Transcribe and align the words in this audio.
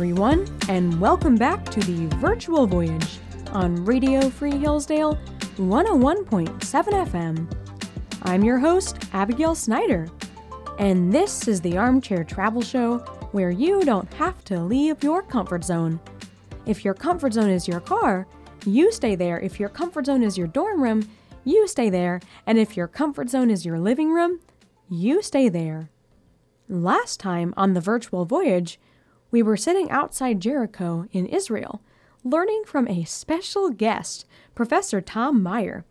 Everyone, 0.00 0.46
and 0.70 0.98
welcome 0.98 1.36
back 1.36 1.62
to 1.66 1.78
the 1.80 2.06
virtual 2.16 2.66
voyage 2.66 3.18
on 3.52 3.84
Radio 3.84 4.30
Free 4.30 4.56
Hillsdale 4.56 5.14
101.7 5.58 6.58
FM. 6.58 7.54
I'm 8.22 8.42
your 8.42 8.58
host, 8.58 8.96
Abigail 9.12 9.54
Snyder, 9.54 10.08
and 10.78 11.12
this 11.12 11.46
is 11.46 11.60
the 11.60 11.76
Armchair 11.76 12.24
Travel 12.24 12.62
Show 12.62 13.00
where 13.32 13.50
you 13.50 13.82
don't 13.82 14.10
have 14.14 14.42
to 14.46 14.58
leave 14.58 15.04
your 15.04 15.20
comfort 15.20 15.64
zone. 15.64 16.00
If 16.64 16.82
your 16.82 16.94
comfort 16.94 17.34
zone 17.34 17.50
is 17.50 17.68
your 17.68 17.80
car, 17.80 18.26
you 18.64 18.92
stay 18.92 19.14
there. 19.16 19.38
If 19.38 19.60
your 19.60 19.68
comfort 19.68 20.06
zone 20.06 20.22
is 20.22 20.38
your 20.38 20.46
dorm 20.46 20.82
room, 20.82 21.10
you 21.44 21.68
stay 21.68 21.90
there. 21.90 22.22
And 22.46 22.58
if 22.58 22.74
your 22.74 22.88
comfort 22.88 23.28
zone 23.28 23.50
is 23.50 23.66
your 23.66 23.78
living 23.78 24.14
room, 24.14 24.40
you 24.88 25.20
stay 25.20 25.50
there. 25.50 25.90
Last 26.70 27.20
time 27.20 27.52
on 27.58 27.74
the 27.74 27.82
virtual 27.82 28.24
voyage, 28.24 28.78
we 29.30 29.42
were 29.42 29.56
sitting 29.56 29.90
outside 29.90 30.40
Jericho 30.40 31.06
in 31.12 31.26
Israel, 31.26 31.82
learning 32.24 32.62
from 32.66 32.88
a 32.88 33.04
special 33.04 33.70
guest, 33.70 34.26
Professor 34.54 35.00
Tom 35.00 35.42
Meyer. 35.42 35.84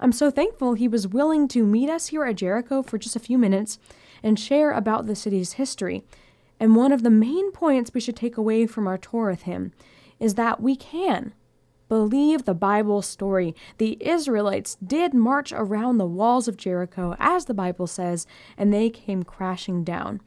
I'm 0.00 0.12
so 0.12 0.30
thankful 0.30 0.74
he 0.74 0.88
was 0.88 1.08
willing 1.08 1.48
to 1.48 1.64
meet 1.64 1.88
us 1.88 2.08
here 2.08 2.24
at 2.24 2.36
Jericho 2.36 2.82
for 2.82 2.98
just 2.98 3.16
a 3.16 3.20
few 3.20 3.38
minutes 3.38 3.78
and 4.22 4.38
share 4.38 4.70
about 4.70 5.06
the 5.06 5.16
city's 5.16 5.54
history. 5.54 6.04
And 6.60 6.76
one 6.76 6.92
of 6.92 7.02
the 7.02 7.10
main 7.10 7.52
points 7.52 7.92
we 7.92 8.00
should 8.00 8.16
take 8.16 8.36
away 8.36 8.66
from 8.66 8.86
our 8.86 8.98
tour 8.98 9.30
with 9.30 9.42
him 9.42 9.72
is 10.20 10.34
that 10.34 10.60
we 10.60 10.76
can 10.76 11.32
believe 11.88 12.44
the 12.44 12.54
Bible 12.54 13.02
story. 13.02 13.54
The 13.78 13.96
Israelites 14.00 14.76
did 14.84 15.14
march 15.14 15.52
around 15.52 15.98
the 15.98 16.06
walls 16.06 16.48
of 16.48 16.56
Jericho, 16.56 17.14
as 17.18 17.44
the 17.44 17.54
Bible 17.54 17.86
says, 17.86 18.26
and 18.56 18.72
they 18.72 18.90
came 18.90 19.22
crashing 19.22 19.84
down 19.84 20.20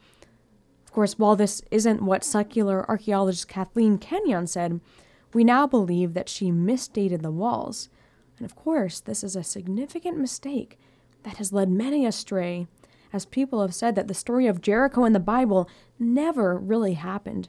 course, 0.97 1.19
while 1.19 1.35
this 1.35 1.61
isn't 1.69 2.01
what 2.01 2.23
secular 2.23 2.83
archaeologist 2.89 3.47
Kathleen 3.47 3.99
Kenyon 3.99 4.47
said, 4.47 4.81
we 5.31 5.43
now 5.43 5.67
believe 5.67 6.15
that 6.15 6.27
she 6.27 6.49
misdated 6.49 7.21
the 7.21 7.29
walls. 7.29 7.89
And 8.39 8.45
of 8.47 8.55
course, 8.55 8.99
this 8.99 9.23
is 9.23 9.35
a 9.35 9.43
significant 9.43 10.17
mistake 10.17 10.79
that 11.21 11.37
has 11.37 11.53
led 11.53 11.69
many 11.69 12.03
astray, 12.03 12.65
as 13.13 13.27
people 13.27 13.61
have 13.61 13.75
said 13.75 13.93
that 13.93 14.07
the 14.07 14.15
story 14.15 14.47
of 14.47 14.59
Jericho 14.59 15.05
in 15.05 15.13
the 15.13 15.19
Bible 15.19 15.69
never 15.99 16.57
really 16.57 16.93
happened. 16.93 17.47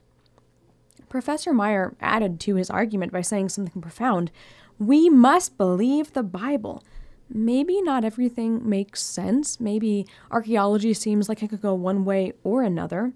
Professor 1.08 1.54
Meyer 1.54 1.96
added 2.02 2.38
to 2.40 2.56
his 2.56 2.68
argument 2.68 3.12
by 3.12 3.22
saying 3.22 3.48
something 3.48 3.80
profound. 3.80 4.30
We 4.78 5.08
must 5.08 5.56
believe 5.56 6.12
the 6.12 6.22
Bible. 6.22 6.84
Maybe 7.30 7.80
not 7.80 8.04
everything 8.04 8.68
makes 8.68 9.00
sense. 9.02 9.58
Maybe 9.58 10.06
archaeology 10.30 10.92
seems 10.92 11.30
like 11.30 11.42
it 11.42 11.48
could 11.48 11.62
go 11.62 11.72
one 11.72 12.04
way 12.04 12.34
or 12.44 12.62
another. 12.62 13.14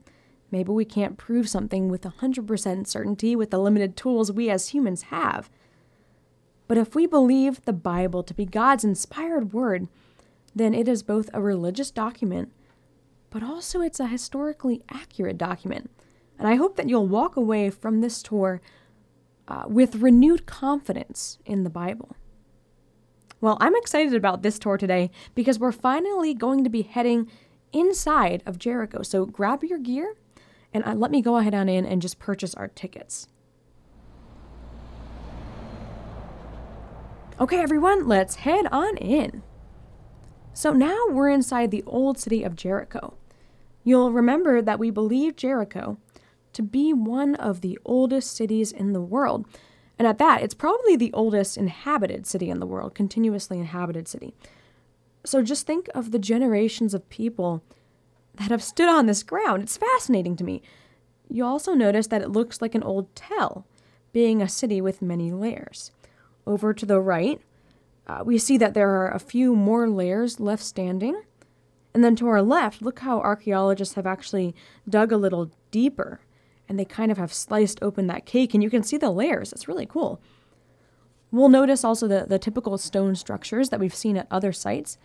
Maybe 0.53 0.70
we 0.70 0.84
can't 0.84 1.17
prove 1.17 1.48
something 1.48 1.89
with 1.89 2.03
100% 2.03 2.86
certainty 2.86 3.34
with 3.34 3.50
the 3.50 3.58
limited 3.58 3.97
tools 3.97 4.31
we 4.31 4.50
as 4.50 4.69
humans 4.69 5.05
have. 5.05 5.50
But 6.69 6.77
if 6.77 6.95
we 6.95 7.06
believe 7.06 7.64
the 7.64 7.72
Bible 7.72 8.22
to 8.22 8.34
be 8.34 8.45
God's 8.45 8.84
inspired 8.84 9.55
word, 9.55 9.89
then 10.55 10.75
it 10.75 10.86
is 10.86 11.03
both 11.03 11.30
a 11.33 11.41
religious 11.41 11.91
document, 11.91 12.53
but 13.30 13.42
also 13.42 13.80
it's 13.80 13.98
a 13.98 14.06
historically 14.06 14.83
accurate 14.91 15.39
document. 15.39 15.91
And 16.39 16.47
I 16.47 16.56
hope 16.56 16.77
that 16.77 16.89
you'll 16.89 17.06
walk 17.06 17.36
away 17.36 17.70
from 17.70 18.00
this 18.00 18.23
tour 18.23 18.61
uh, 19.48 19.64
with 19.67 19.97
renewed 19.97 20.45
confidence 20.45 21.39
in 21.46 21.64
the 21.64 21.70
Bible. 21.70 22.14
Well, 23.41 23.57
I'm 23.61 23.74
excited 23.74 24.14
about 24.14 24.42
this 24.42 24.58
tour 24.58 24.77
today 24.77 25.11
because 25.35 25.58
we're 25.58 25.73
finally 25.73 26.35
going 26.35 26.62
to 26.62 26.70
be 26.70 26.83
heading 26.83 27.30
inside 27.73 28.42
of 28.45 28.58
Jericho. 28.58 29.02
So 29.02 29.24
grab 29.24 29.64
your 29.64 29.79
gear 29.79 30.14
and 30.74 30.84
uh, 30.84 30.94
let 30.94 31.10
me 31.10 31.22
go 31.22 31.36
ahead 31.36 31.55
on 31.55 31.68
in 31.68 31.84
and 31.84 32.02
just 32.02 32.18
purchase 32.18 32.55
our 32.55 32.68
tickets. 32.68 33.28
Okay, 37.40 37.58
everyone, 37.58 38.06
let's 38.06 38.36
head 38.36 38.66
on 38.70 38.96
in. 38.98 39.42
So 40.55 40.72
now 40.72 41.06
we're 41.08 41.30
inside 41.30 41.70
the 41.70 41.82
old 41.86 42.18
city 42.18 42.42
of 42.42 42.56
Jericho. 42.56 43.14
You'll 43.84 44.12
remember 44.12 44.62
that 44.62 44.78
we 44.78 44.90
believe 44.90 45.34
Jericho 45.36 45.98
to 46.52 46.62
be 46.62 46.92
one 46.92 47.34
of 47.34 47.62
the 47.62 47.78
oldest 47.84 48.36
cities 48.36 48.70
in 48.70 48.92
the 48.92 49.00
world. 49.00 49.46
And 49.98 50.06
at 50.06 50.18
that, 50.18 50.42
it's 50.42 50.55
probably 50.55 50.96
the 50.96 51.12
oldest 51.12 51.56
inhabited 51.56 52.27
city 52.27 52.50
in 52.50 52.61
the 52.61 52.66
world, 52.66 52.94
continuously 52.94 53.58
inhabited 53.58 54.08
city. 54.08 54.34
So 55.24 55.42
just 55.42 55.66
think 55.66 55.88
of 55.94 56.11
the 56.11 56.18
generations 56.18 56.94
of 56.94 57.08
people 57.08 57.62
that 58.34 58.50
have 58.50 58.62
stood 58.62 58.88
on 58.88 59.06
this 59.06 59.22
ground. 59.22 59.62
It's 59.62 59.76
fascinating 59.76 60.36
to 60.36 60.44
me. 60.44 60.62
You 61.28 61.44
also 61.44 61.74
notice 61.74 62.08
that 62.08 62.22
it 62.22 62.30
looks 62.30 62.60
like 62.60 62.74
an 62.74 62.82
old 62.82 63.14
tell, 63.14 63.66
being 64.12 64.42
a 64.42 64.48
city 64.48 64.80
with 64.80 65.02
many 65.02 65.32
layers. 65.32 65.92
Over 66.46 66.74
to 66.74 66.84
the 66.84 67.00
right, 67.00 67.40
uh, 68.06 68.22
we 68.24 68.38
see 68.38 68.58
that 68.58 68.74
there 68.74 68.90
are 68.90 69.10
a 69.10 69.20
few 69.20 69.54
more 69.54 69.88
layers 69.88 70.40
left 70.40 70.62
standing. 70.62 71.22
And 71.94 72.02
then 72.02 72.16
to 72.16 72.26
our 72.28 72.42
left, 72.42 72.82
look 72.82 73.00
how 73.00 73.20
archaeologists 73.20 73.94
have 73.94 74.06
actually 74.06 74.54
dug 74.88 75.12
a 75.12 75.16
little 75.16 75.50
deeper 75.70 76.20
and 76.68 76.78
they 76.78 76.84
kind 76.84 77.12
of 77.12 77.18
have 77.18 77.32
sliced 77.32 77.82
open 77.82 78.06
that 78.06 78.24
cake 78.24 78.54
and 78.54 78.62
you 78.62 78.70
can 78.70 78.82
see 78.82 78.96
the 78.96 79.10
layers. 79.10 79.52
It's 79.52 79.68
really 79.68 79.86
cool. 79.86 80.20
We'll 81.30 81.48
notice 81.48 81.84
also 81.84 82.08
the, 82.08 82.26
the 82.28 82.38
typical 82.38 82.76
stone 82.78 83.14
structures 83.14 83.68
that 83.70 83.80
we've 83.80 83.94
seen 83.94 84.16
at 84.16 84.26
other 84.30 84.52
sites. 84.52 84.98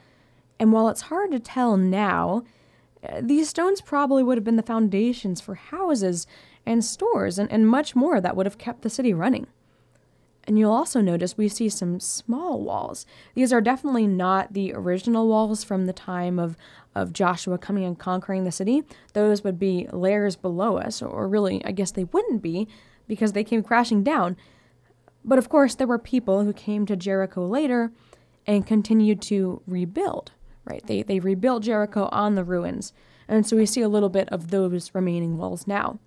And 0.60 0.72
while 0.72 0.90
it's 0.90 1.02
hard 1.04 1.32
to 1.32 1.40
tell 1.40 1.78
now 1.78 2.44
these 3.22 3.50
stones 3.50 3.82
probably 3.82 4.24
would 4.24 4.38
have 4.38 4.44
been 4.44 4.56
the 4.56 4.64
foundations 4.64 5.42
for 5.42 5.56
houses 5.56 6.28
and 6.66 6.84
stores 6.84 7.38
and, 7.38 7.52
and 7.52 7.68
much 7.68 7.96
more 7.96 8.20
that 8.20 8.36
would 8.36 8.46
have 8.46 8.58
kept 8.58 8.82
the 8.82 8.90
city 8.90 9.14
running. 9.14 9.48
And 10.46 10.58
you'll 10.58 10.72
also 10.72 11.02
notice 11.02 11.38
we 11.38 11.50
see 11.50 11.68
some 11.68 12.00
small 12.00 12.62
walls. 12.62 13.06
These 13.36 13.52
are 13.52 13.60
definitely 13.60 14.08
not 14.08 14.54
the 14.54 14.74
original 14.74 15.28
walls 15.28 15.64
from 15.66 15.86
the 15.86 15.94
time 15.94 16.40
of, 16.40 16.56
of 16.96 17.12
Joshua 17.12 17.58
coming 17.58 17.84
and 17.84 18.00
conquering 18.00 18.46
the 18.46 18.52
city. 18.52 18.84
Those 19.14 19.44
would 19.44 19.60
be 19.60 19.88
layers 19.92 20.38
below 20.38 20.78
us, 20.78 21.02
or 21.02 21.28
really, 21.28 21.64
I 21.66 21.72
guess 21.72 21.92
they 21.92 22.06
wouldn't 22.06 22.42
be 22.42 22.68
because 23.10 23.34
they 23.34 23.44
came 23.44 23.62
crashing 23.62 24.04
down. 24.04 24.38
But 25.26 25.38
of 25.38 25.50
course, 25.50 25.76
there 25.76 25.88
were 25.88 26.00
people 26.00 26.46
who 26.46 26.54
came 26.54 26.86
to 26.86 26.96
Jericho 26.96 27.46
later 27.46 27.92
and 28.46 28.66
continued 28.66 29.22
to 29.24 29.62
rebuild 29.68 30.32
right? 30.70 30.86
They, 30.86 31.04
they 31.04 31.20
rebuilt 31.20 31.64
Jericho 31.64 32.10
on 32.12 32.36
the 32.36 32.44
ruins, 32.44 32.94
and 33.28 33.46
so 33.46 33.58
we 33.58 33.66
see 33.66 33.82
a 33.82 33.90
little 33.90 34.10
bit 34.10 34.30
of 34.30 34.52
those 34.52 34.94
remaining 34.94 35.38
walls 35.38 35.68
now. 35.68 36.00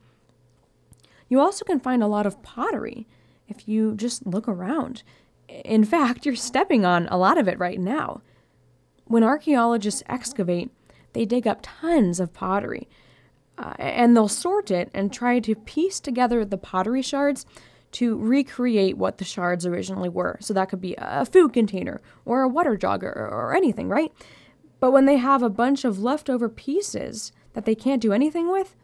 You 1.29 1.41
also 1.41 1.65
can 1.65 1.81
find 1.81 2.03
a 2.03 2.09
lot 2.09 2.27
of 2.27 2.43
pottery 2.43 3.07
if 3.49 3.69
you 3.69 3.95
just 3.95 4.27
look 4.27 4.49
around. 4.49 5.03
In 5.49 5.85
fact, 5.85 6.25
you're 6.27 6.37
stepping 6.37 6.85
on 6.85 7.09
a 7.09 7.19
lot 7.19 7.39
of 7.39 7.49
it 7.49 7.59
right 7.59 7.81
now. 7.81 8.23
When 9.05 9.25
archaeologists 9.25 10.03
excavate, 10.09 10.71
they 11.13 11.25
dig 11.25 11.47
up 11.47 11.61
tons 11.63 12.21
of 12.21 12.33
pottery. 12.33 12.89
Uh, 13.59 13.75
and 13.79 14.17
they'll 14.17 14.29
sort 14.29 14.71
it 14.71 14.91
and 14.95 15.13
try 15.13 15.39
to 15.39 15.55
piece 15.55 16.01
together 16.01 16.45
the 16.45 16.57
pottery 16.57 17.03
shards 17.03 17.45
to 17.93 18.17
recreate 18.17 18.97
what 18.97 19.19
the 19.19 19.25
shards 19.25 19.67
originally 19.67 20.09
were. 20.09 20.39
So 20.41 20.55
that 20.55 20.69
could 20.69 20.81
be 20.81 20.95
a 20.97 21.27
food 21.27 21.53
container 21.53 22.01
or 22.25 22.43
a 22.43 22.49
water 22.49 22.77
jug 22.77 23.03
or, 23.05 23.11
or 23.13 23.55
anything, 23.55 23.89
right? 23.89 24.13
But 24.81 24.93
when 24.93 25.05
they 25.05 25.19
have 25.19 25.43
a 25.43 25.51
bunch 25.51 25.85
of 25.85 26.03
leftover 26.03 26.49
pieces 26.49 27.33
that 27.53 27.67
they 27.67 27.75
can't 27.75 28.03
do 28.03 28.13
anything 28.13 28.51
with, 28.51 28.75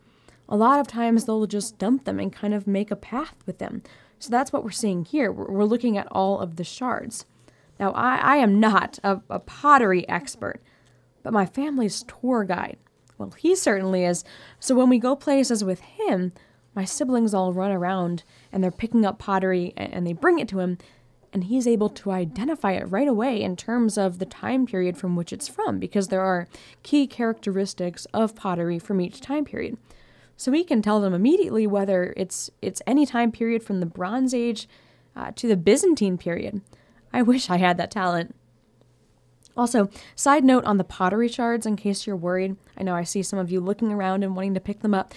a 0.48 0.56
lot 0.56 0.78
of 0.78 0.86
times 0.86 1.24
they'll 1.24 1.46
just 1.46 1.78
dump 1.78 2.04
them 2.04 2.20
and 2.20 2.32
kind 2.32 2.54
of 2.54 2.66
make 2.66 2.90
a 2.90 2.96
path 2.96 3.36
with 3.46 3.58
them. 3.58 3.82
So 4.18 4.30
that's 4.30 4.52
what 4.52 4.62
we're 4.62 4.70
seeing 4.70 5.04
here. 5.04 5.32
We're, 5.32 5.64
looking 5.64 5.98
at 5.98 6.08
all 6.10 6.38
of 6.38 6.56
the 6.56 6.64
shards. 6.64 7.26
Now, 7.80 7.92
I, 7.92 8.16
I 8.16 8.36
am 8.36 8.60
not 8.60 8.98
a, 9.02 9.20
a 9.28 9.38
pottery 9.38 10.08
expert, 10.08 10.62
but 11.22 11.32
my 11.32 11.44
family's 11.44 12.04
tour 12.04 12.44
guide, 12.44 12.78
well, 13.18 13.32
he 13.36 13.56
certainly 13.56 14.04
is. 14.04 14.24
So 14.60 14.74
when 14.74 14.88
we 14.88 14.98
go 14.98 15.16
places 15.16 15.64
with 15.64 15.80
him, 15.80 16.32
my 16.74 16.84
siblings 16.84 17.34
all 17.34 17.52
run 17.52 17.72
around 17.72 18.22
and 18.52 18.62
they're 18.62 18.70
picking 18.70 19.04
up 19.04 19.18
pottery 19.18 19.72
and 19.76 20.06
they 20.06 20.12
bring 20.12 20.38
it 20.38 20.48
to 20.48 20.60
him 20.60 20.78
and 21.36 21.44
he's 21.44 21.66
able 21.66 21.90
to 21.90 22.10
identify 22.10 22.72
it 22.72 22.90
right 22.90 23.06
away 23.06 23.42
in 23.42 23.56
terms 23.56 23.98
of 23.98 24.18
the 24.18 24.24
time 24.24 24.64
period 24.64 24.96
from 24.96 25.16
which 25.16 25.34
it's 25.34 25.46
from, 25.46 25.78
because 25.78 26.08
there 26.08 26.22
are 26.22 26.48
key 26.82 27.06
characteristics 27.06 28.06
of 28.14 28.34
pottery 28.34 28.78
from 28.78 29.02
each 29.02 29.20
time 29.20 29.44
period. 29.44 29.76
So 30.38 30.50
we 30.50 30.64
can 30.64 30.80
tell 30.80 30.98
them 30.98 31.12
immediately 31.12 31.66
whether 31.66 32.14
it's 32.16 32.48
it's 32.62 32.80
any 32.86 33.04
time 33.04 33.32
period 33.32 33.62
from 33.62 33.80
the 33.80 33.84
Bronze 33.84 34.32
Age 34.32 34.66
uh, 35.14 35.32
to 35.36 35.46
the 35.46 35.58
Byzantine 35.58 36.16
period. 36.16 36.62
I 37.12 37.20
wish 37.20 37.50
I 37.50 37.58
had 37.58 37.76
that 37.76 37.90
talent. 37.90 38.34
Also, 39.58 39.90
side 40.14 40.42
note 40.42 40.64
on 40.64 40.78
the 40.78 40.84
pottery 40.84 41.28
shards, 41.28 41.66
in 41.66 41.76
case 41.76 42.06
you're 42.06 42.16
worried, 42.16 42.56
I 42.78 42.82
know 42.82 42.94
I 42.94 43.04
see 43.04 43.22
some 43.22 43.38
of 43.38 43.50
you 43.50 43.60
looking 43.60 43.92
around 43.92 44.24
and 44.24 44.34
wanting 44.34 44.54
to 44.54 44.60
pick 44.60 44.80
them 44.80 44.94
up. 44.94 45.12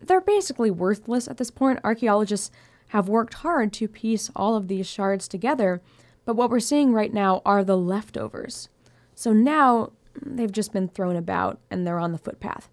They're 0.00 0.22
basically 0.22 0.70
worthless 0.70 1.28
at 1.28 1.36
this 1.36 1.50
point. 1.50 1.80
Archaeologists 1.84 2.50
have 2.88 3.08
worked 3.08 3.34
hard 3.34 3.72
to 3.74 3.88
piece 3.88 4.30
all 4.34 4.56
of 4.56 4.68
these 4.68 4.86
shards 4.86 5.28
together, 5.28 5.80
but 6.24 6.36
what 6.36 6.50
we're 6.50 6.60
seeing 6.60 6.92
right 6.92 7.12
now 7.12 7.42
are 7.44 7.64
the 7.64 7.76
leftovers. 7.76 8.68
So 9.14 9.32
now 9.32 9.92
mm, 10.14 10.36
they've 10.36 10.52
just 10.52 10.72
been 10.72 10.88
thrown 10.88 11.16
about 11.16 11.58
and 11.70 11.86
they're 11.86 11.98
on 11.98 12.12
the 12.12 12.18
footpath. 12.18 12.68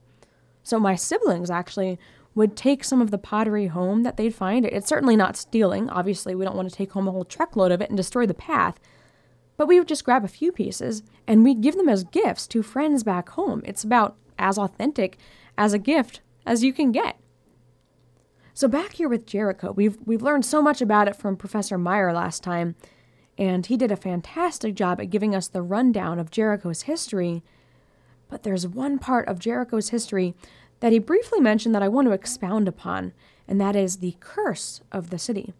So 0.63 0.79
my 0.79 0.95
siblings 0.95 1.49
actually 1.49 1.99
would 2.33 2.57
take 2.57 2.83
some 2.83 3.01
of 3.01 3.11
the 3.11 3.17
pottery 3.17 3.67
home 3.67 4.03
that 4.03 4.17
they'd 4.17 4.35
find. 4.35 4.65
It's 4.65 4.89
certainly 4.89 5.15
not 5.15 5.37
stealing. 5.37 5.89
Obviously, 5.89 6.35
we 6.35 6.43
don't 6.43 6.55
want 6.55 6.69
to 6.69 6.75
take 6.75 6.91
home 6.91 7.07
a 7.07 7.11
whole 7.11 7.23
truckload 7.23 7.71
of 7.71 7.81
it 7.81 7.89
and 7.89 7.95
destroy 7.95 8.25
the 8.25 8.33
path. 8.33 8.79
But 9.57 9.67
we 9.67 9.79
would 9.79 9.87
just 9.87 10.03
grab 10.03 10.25
a 10.25 10.29
few 10.29 10.51
pieces 10.51 11.03
and 11.27 11.43
we'd 11.43 11.61
give 11.61 11.75
them 11.75 11.87
as 11.87 12.03
gifts 12.03 12.45
to 12.47 12.61
friends 12.61 13.03
back 13.03 13.29
home. 13.29 13.61
It's 13.65 13.83
about 13.83 14.17
as 14.37 14.57
authentic 14.57 15.17
as 15.57 15.71
a 15.71 15.79
gift 15.79 16.19
as 16.45 16.63
you 16.63 16.73
can 16.73 16.91
get. 16.91 17.17
So 18.57 18.69
back 18.69 18.93
here 18.93 19.09
with 19.09 19.25
Jericho, 19.25 19.73
we've 19.73 19.97
we've 20.05 20.21
learned 20.21 20.45
so 20.45 20.61
much 20.61 20.81
about 20.81 21.09
it 21.09 21.17
from 21.17 21.35
Professor 21.35 21.77
Meyer 21.77 22.13
last 22.13 22.41
time, 22.41 22.75
and 23.37 23.65
he 23.65 23.75
did 23.75 23.91
a 23.91 23.97
fantastic 23.97 24.75
job 24.75 25.01
at 25.01 25.09
giving 25.09 25.35
us 25.35 25.49
the 25.49 25.61
rundown 25.61 26.19
of 26.19 26.31
Jericho's 26.31 26.83
history. 26.83 27.43
But 28.29 28.43
there's 28.43 28.65
one 28.65 28.97
part 28.97 29.27
of 29.27 29.39
Jericho's 29.39 29.89
history 29.89 30.35
that 30.79 30.93
he 30.93 30.99
briefly 30.99 31.41
mentioned 31.41 31.75
that 31.75 31.83
I 31.83 31.89
want 31.89 32.07
to 32.07 32.13
expound 32.13 32.69
upon, 32.69 33.11
and 33.45 33.59
that 33.59 33.75
is 33.75 33.97
the 33.97 34.15
curse 34.21 34.79
of 34.89 35.09
the 35.09 35.19
city. 35.19 35.53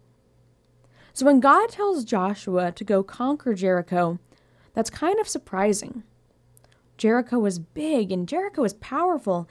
So 1.12 1.26
when 1.26 1.38
God 1.38 1.68
tells 1.68 2.02
Joshua 2.02 2.72
to 2.72 2.82
go 2.82 3.02
conquer 3.02 3.52
Jericho, 3.52 4.18
that's 4.72 4.88
kind 4.88 5.20
of 5.20 5.28
surprising. 5.28 6.02
Jericho 6.96 7.38
was 7.38 7.58
big 7.58 8.10
and 8.10 8.26
Jericho 8.26 8.62
was 8.62 8.72
powerful, 8.72 9.46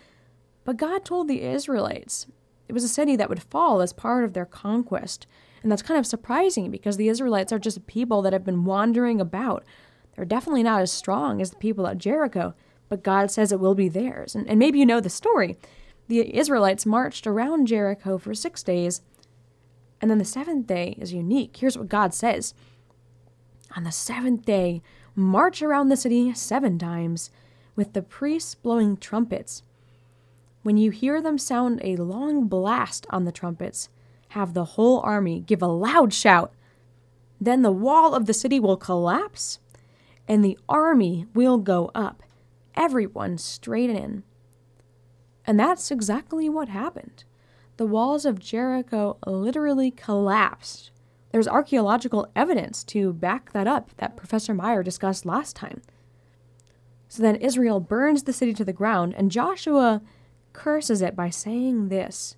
but 0.63 0.77
God 0.77 1.05
told 1.05 1.27
the 1.27 1.43
Israelites 1.43 2.25
it 2.67 2.73
was 2.73 2.83
a 2.83 2.89
city 2.89 3.15
that 3.15 3.29
would 3.29 3.43
fall 3.43 3.81
as 3.81 3.93
part 3.93 4.23
of 4.23 4.33
their 4.33 4.45
conquest. 4.45 5.27
And 5.61 5.71
that's 5.71 5.81
kind 5.81 5.99
of 5.99 6.05
surprising 6.05 6.71
because 6.71 6.97
the 6.97 7.09
Israelites 7.09 7.51
are 7.51 7.59
just 7.59 7.87
people 7.87 8.21
that 8.21 8.33
have 8.33 8.43
been 8.43 8.65
wandering 8.65 9.19
about. 9.19 9.63
They're 10.15 10.25
definitely 10.25 10.63
not 10.63 10.81
as 10.81 10.91
strong 10.91 11.41
as 11.41 11.49
the 11.51 11.57
people 11.57 11.87
at 11.87 11.97
Jericho, 11.97 12.53
but 12.89 13.03
God 13.03 13.31
says 13.31 13.51
it 13.51 13.59
will 13.59 13.75
be 13.75 13.89
theirs. 13.89 14.35
And, 14.35 14.47
and 14.47 14.59
maybe 14.59 14.79
you 14.79 14.85
know 14.85 14.99
the 14.99 15.09
story. 15.09 15.57
The 16.07 16.37
Israelites 16.37 16.85
marched 16.85 17.25
around 17.25 17.67
Jericho 17.67 18.17
for 18.17 18.33
six 18.33 18.61
days 18.61 19.01
and 20.01 20.11
then 20.11 20.17
the 20.17 20.25
seventh 20.25 20.67
day 20.67 20.95
is 20.99 21.13
unique. 21.13 21.57
Here's 21.57 21.77
what 21.77 21.89
God 21.89 22.13
says 22.13 22.53
On 23.75 23.83
the 23.83 23.91
seventh 23.91 24.45
day, 24.45 24.81
march 25.15 25.61
around 25.61 25.89
the 25.89 25.97
city 25.97 26.33
seven 26.33 26.77
times, 26.77 27.31
with 27.75 27.93
the 27.93 28.01
priests 28.01 28.55
blowing 28.55 28.97
trumpets. 28.97 29.63
When 30.65 30.77
you 30.77 30.89
hear 30.89 31.21
them 31.21 31.37
sound 31.37 31.79
a 31.83 31.95
long 31.95 32.47
blast 32.47 33.05
on 33.11 33.23
the 33.23 33.31
trumpets, 33.31 33.87
have 34.29 34.55
the 34.55 34.65
whole 34.65 34.99
army 35.01 35.41
give 35.41 35.61
a 35.61 35.67
loud 35.67 36.11
shout. 36.11 36.55
Then 37.39 37.61
the 37.61 37.71
wall 37.71 38.15
of 38.15 38.25
the 38.25 38.33
city 38.33 38.59
will 38.59 38.75
collapse, 38.75 39.59
and 40.27 40.43
the 40.43 40.57
army 40.67 41.27
will 41.35 41.59
go 41.59 41.91
up, 41.93 42.23
everyone 42.73 43.37
straight 43.37 43.91
in. 43.91 44.23
And 45.45 45.59
that's 45.59 45.91
exactly 45.91 46.49
what 46.49 46.69
happened 46.69 47.25
the 47.77 47.85
walls 47.85 48.25
of 48.25 48.39
Jericho 48.39 49.19
literally 49.27 49.91
collapsed. 49.91 50.89
There's 51.31 51.47
archaeological 51.47 52.27
evidence 52.35 52.83
to 52.85 53.13
back 53.13 53.51
that 53.51 53.67
up 53.67 53.91
that 53.97 54.17
Professor 54.17 54.55
Meyer 54.55 54.81
discussed 54.81 55.27
last 55.27 55.55
time. 55.55 55.83
So 57.07 57.21
then 57.21 57.35
Israel 57.35 57.79
burns 57.79 58.23
the 58.23 58.33
city 58.33 58.53
to 58.55 58.65
the 58.65 58.73
ground, 58.73 59.13
and 59.15 59.29
Joshua 59.29 60.01
curses 60.55 61.01
it 61.01 61.15
by 61.15 61.29
saying 61.29 61.89
this 61.89 62.37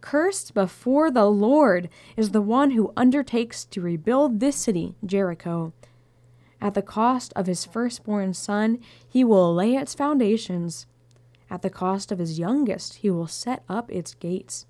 Cursed 0.00 0.54
before 0.54 1.10
the 1.10 1.26
Lord 1.26 1.90
is 2.16 2.30
the 2.30 2.40
one 2.40 2.70
who 2.70 2.92
undertakes 2.96 3.64
to 3.66 3.82
rebuild 3.82 4.40
this 4.40 4.56
city, 4.56 4.94
Jericho. 5.04 5.74
At 6.60 6.74
the 6.74 6.82
cost 6.82 7.32
of 7.34 7.46
his 7.46 7.66
firstborn 7.66 8.32
son, 8.32 8.78
he 9.06 9.24
will 9.24 9.54
lay 9.54 9.74
its 9.74 9.94
foundations. 9.94 10.86
At 11.50 11.62
the 11.62 11.68
cost 11.68 12.12
of 12.12 12.18
his 12.18 12.38
youngest, 12.38 12.94
he 12.96 13.10
will 13.10 13.26
set 13.26 13.64
up 13.68 13.90
its 13.90 14.14
gates. 14.14 14.66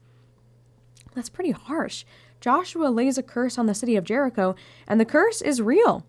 That's 1.14 1.28
pretty 1.28 1.50
harsh. 1.50 2.04
Joshua 2.40 2.88
lays 2.88 3.18
a 3.18 3.22
curse 3.22 3.58
on 3.58 3.66
the 3.66 3.74
city 3.74 3.96
of 3.96 4.04
Jericho, 4.04 4.54
and 4.88 4.98
the 4.98 5.04
curse 5.04 5.42
is 5.42 5.60
real. 5.60 6.06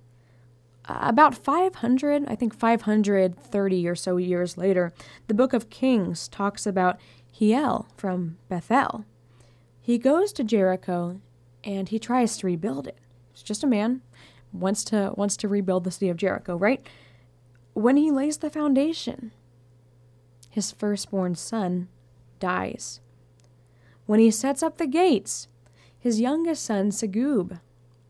Uh, 0.92 0.98
about 1.04 1.36
500, 1.36 2.26
I 2.28 2.36
think 2.36 2.54
530 2.54 3.88
or 3.88 3.96
so 3.96 4.18
years 4.18 4.58
later, 4.58 4.92
the 5.28 5.34
book 5.34 5.54
of 5.54 5.70
Kings 5.70 6.28
talks 6.28 6.66
about 6.66 7.00
Hiel 7.40 7.86
from 7.96 8.38
Bethel. 8.50 9.06
He 9.80 9.98
goes 9.98 10.34
to 10.34 10.44
Jericho 10.44 11.22
and 11.64 11.88
he 11.88 11.98
tries 11.98 12.38
to 12.38 12.48
rebuild 12.48 12.88
it. 12.88 12.98
He's 13.32 13.42
just 13.42 13.64
a 13.64 13.68
man, 13.68 14.02
wants 14.52 14.84
to 14.86 15.14
wants 15.16 15.38
to 15.38 15.48
rebuild 15.48 15.86
the 15.86 15.92
city 15.92 16.10
of 16.10 16.18
Jericho, 16.18 16.58
right? 16.58 16.86
When 17.74 17.96
he 17.96 18.12
lays 18.12 18.40
the 18.40 18.50
foundation, 18.50 19.32
his 20.50 20.74
firstborn 20.74 21.36
son, 21.36 21.88
dies. 22.40 23.00
When 24.06 24.20
he 24.20 24.30
sets 24.30 24.62
up 24.62 24.78
the 24.78 24.88
gates, 24.88 25.48
his 25.98 26.20
youngest 26.20 26.66
son, 26.66 26.90
Segub, 26.90 27.62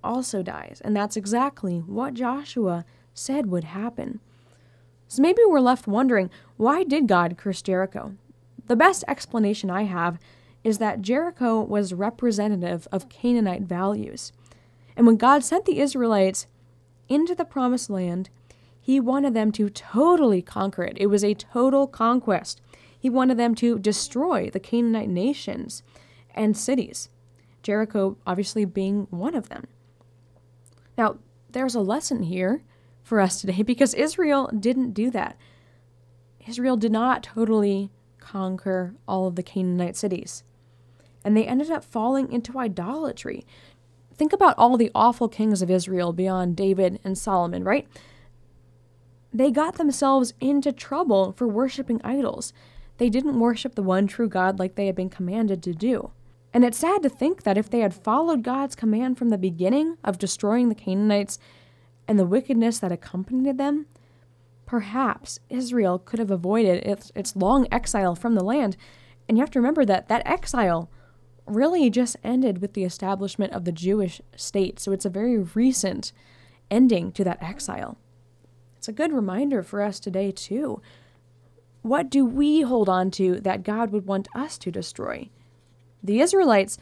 also 0.03 0.43
dies. 0.43 0.81
And 0.83 0.95
that's 0.95 1.17
exactly 1.17 1.79
what 1.79 2.13
Joshua 2.13 2.85
said 3.13 3.47
would 3.47 3.65
happen. 3.65 4.19
So 5.07 5.21
maybe 5.21 5.41
we're 5.45 5.59
left 5.59 5.87
wondering 5.87 6.29
why 6.57 6.83
did 6.83 7.07
God 7.07 7.37
curse 7.37 7.61
Jericho? 7.61 8.15
The 8.67 8.75
best 8.75 9.03
explanation 9.07 9.69
I 9.69 9.83
have 9.83 10.17
is 10.63 10.77
that 10.77 11.01
Jericho 11.01 11.61
was 11.61 11.93
representative 11.93 12.87
of 12.91 13.09
Canaanite 13.09 13.63
values. 13.63 14.31
And 14.95 15.05
when 15.05 15.17
God 15.17 15.43
sent 15.43 15.65
the 15.65 15.79
Israelites 15.79 16.47
into 17.09 17.35
the 17.35 17.45
promised 17.45 17.89
land, 17.89 18.29
he 18.79 18.99
wanted 18.99 19.33
them 19.33 19.51
to 19.53 19.69
totally 19.69 20.41
conquer 20.41 20.83
it. 20.83 20.97
It 20.99 21.07
was 21.07 21.23
a 21.23 21.33
total 21.33 21.87
conquest. 21.87 22.61
He 22.97 23.09
wanted 23.09 23.37
them 23.37 23.55
to 23.55 23.79
destroy 23.79 24.49
the 24.49 24.59
Canaanite 24.59 25.09
nations 25.09 25.83
and 26.33 26.55
cities, 26.55 27.09
Jericho 27.63 28.17
obviously 28.25 28.65
being 28.65 29.07
one 29.09 29.35
of 29.35 29.49
them. 29.49 29.67
Now, 30.97 31.17
there's 31.49 31.75
a 31.75 31.81
lesson 31.81 32.23
here 32.23 32.63
for 33.03 33.19
us 33.19 33.41
today 33.41 33.61
because 33.63 33.93
Israel 33.93 34.49
didn't 34.57 34.93
do 34.93 35.09
that. 35.11 35.37
Israel 36.47 36.77
did 36.77 36.91
not 36.91 37.23
totally 37.23 37.91
conquer 38.19 38.95
all 39.07 39.27
of 39.27 39.35
the 39.35 39.43
Canaanite 39.43 39.95
cities. 39.95 40.43
And 41.23 41.37
they 41.37 41.45
ended 41.45 41.69
up 41.69 41.83
falling 41.83 42.31
into 42.31 42.57
idolatry. 42.57 43.45
Think 44.15 44.33
about 44.33 44.57
all 44.57 44.77
the 44.77 44.91
awful 44.95 45.27
kings 45.27 45.61
of 45.61 45.69
Israel 45.69 46.13
beyond 46.13 46.55
David 46.55 46.99
and 47.03 47.17
Solomon, 47.17 47.63
right? 47.63 47.87
they 49.33 49.51
got 49.51 49.75
themselves 49.75 50.33
into 50.39 50.71
trouble 50.71 51.31
for 51.31 51.47
worshiping 51.47 52.01
idols. 52.03 52.53
They 52.97 53.09
didn't 53.09 53.39
worship 53.39 53.75
the 53.75 53.83
one 53.83 54.07
true 54.07 54.27
God 54.27 54.59
like 54.59 54.75
they 54.75 54.87
had 54.87 54.95
been 54.95 55.09
commanded 55.09 55.63
to 55.63 55.73
do. 55.73 56.11
And 56.53 56.65
it's 56.65 56.79
sad 56.79 57.01
to 57.03 57.09
think 57.09 57.43
that 57.43 57.57
if 57.57 57.69
they 57.69 57.79
had 57.79 57.93
followed 57.93 58.43
God's 58.43 58.75
command 58.75 59.17
from 59.17 59.29
the 59.29 59.37
beginning 59.37 59.97
of 60.03 60.17
destroying 60.17 60.69
the 60.69 60.75
Canaanites 60.75 61.39
and 62.07 62.19
the 62.19 62.25
wickedness 62.25 62.79
that 62.79 62.91
accompanied 62.91 63.57
them, 63.57 63.85
perhaps 64.65 65.39
Israel 65.49 65.97
could 65.99 66.19
have 66.19 66.31
avoided 66.31 66.85
its, 66.85 67.11
its 67.15 67.35
long 67.35 67.67
exile 67.71 68.15
from 68.15 68.35
the 68.35 68.43
land. 68.43 68.75
And 69.27 69.37
you 69.37 69.41
have 69.41 69.51
to 69.51 69.59
remember 69.59 69.85
that 69.85 70.09
that 70.09 70.25
exile 70.25 70.89
really 71.45 71.89
just 71.89 72.17
ended 72.23 72.61
with 72.61 72.73
the 72.73 72.83
establishment 72.83 73.53
of 73.53 73.65
the 73.65 73.71
Jewish 73.71 74.21
state. 74.35 74.79
So 74.79 74.91
it's 74.91 75.05
a 75.05 75.09
very 75.09 75.37
recent 75.37 76.11
ending 76.69 77.11
to 77.13 77.23
that 77.23 77.41
exile. 77.41 77.97
It's 78.77 78.87
a 78.87 78.93
good 78.93 79.13
reminder 79.13 79.63
for 79.63 79.81
us 79.81 79.99
today, 79.99 80.31
too. 80.31 80.81
What 81.81 82.09
do 82.09 82.25
we 82.25 82.61
hold 82.61 82.89
on 82.89 83.11
to 83.11 83.39
that 83.41 83.63
God 83.63 83.91
would 83.91 84.05
want 84.05 84.27
us 84.35 84.57
to 84.59 84.71
destroy? 84.71 85.29
The 86.03 86.19
Israelites 86.21 86.77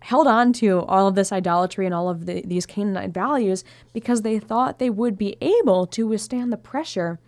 held 0.00 0.26
on 0.26 0.52
to 0.52 0.80
all 0.80 1.06
of 1.06 1.14
this 1.14 1.30
idolatry 1.32 1.86
and 1.86 1.94
all 1.94 2.08
of 2.08 2.26
the, 2.26 2.42
these 2.44 2.66
Canaanite 2.66 3.10
values 3.10 3.64
because 3.92 4.22
they 4.22 4.38
thought 4.38 4.78
they 4.78 4.90
would 4.90 5.16
be 5.16 5.36
able 5.40 5.86
to 5.86 6.06
withstand 6.06 6.52
the 6.52 6.56
pressure 6.56 7.20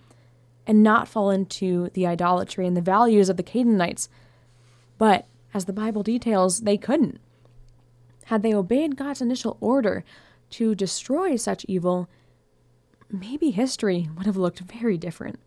and 0.67 0.83
not 0.83 1.09
fall 1.09 1.31
into 1.31 1.91
the 1.95 2.07
idolatry 2.07 2.67
and 2.67 2.77
the 2.77 2.81
values 2.81 3.29
of 3.29 3.37
the 3.37 3.43
Canaanites. 3.43 4.09
But 4.99 5.27
as 5.53 5.67
the 5.67 5.73
Bible 5.73 6.03
details, 6.03 6.63
they 6.63 6.77
couldn't. 6.77 7.21
Had 8.27 8.43
they 8.43 8.55
obeyed 8.55 8.97
God's 8.97 9.21
initial 9.21 9.57
order 9.61 10.05
to 10.51 10.75
destroy 10.75 11.37
such 11.37 11.65
evil, 11.69 12.09
maybe 13.11 13.51
history 13.51 14.09
would 14.17 14.27
have 14.27 14.37
looked 14.37 14.61
very 14.61 14.97
different. 14.97 15.39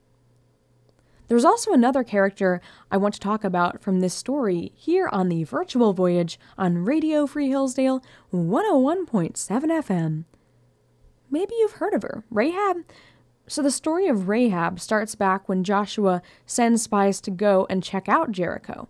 There's 1.28 1.46
also 1.46 1.74
another 1.74 2.04
character 2.04 2.62
I 2.90 2.98
want 2.98 3.14
to 3.16 3.20
talk 3.20 3.44
about 3.44 3.82
from 3.82 4.00
this 4.00 4.14
story 4.14 4.72
here 4.76 5.10
on 5.12 5.28
the 5.28 5.44
virtual 5.44 5.94
voyage 5.94 6.40
on 6.58 6.86
Radio 6.86 7.28
Free 7.28 7.50
Hillsdale 7.50 8.02
101.7 8.34 9.36
FM. 9.36 10.24
Maybe 11.30 11.54
you've 11.60 11.74
heard 11.74 11.94
of 11.94 12.04
her, 12.04 12.24
Rahab. 12.32 12.78
So, 13.50 13.62
the 13.62 13.72
story 13.72 14.08
of 14.08 14.28
Rahab 14.28 14.80
starts 14.80 15.16
back 15.16 15.48
when 15.48 15.64
Joshua 15.64 16.22
sends 16.46 16.84
spies 16.84 17.22
to 17.22 17.32
go 17.32 17.66
and 17.70 17.84
check 17.84 18.10
out 18.10 18.32
Jericho. 18.32 18.88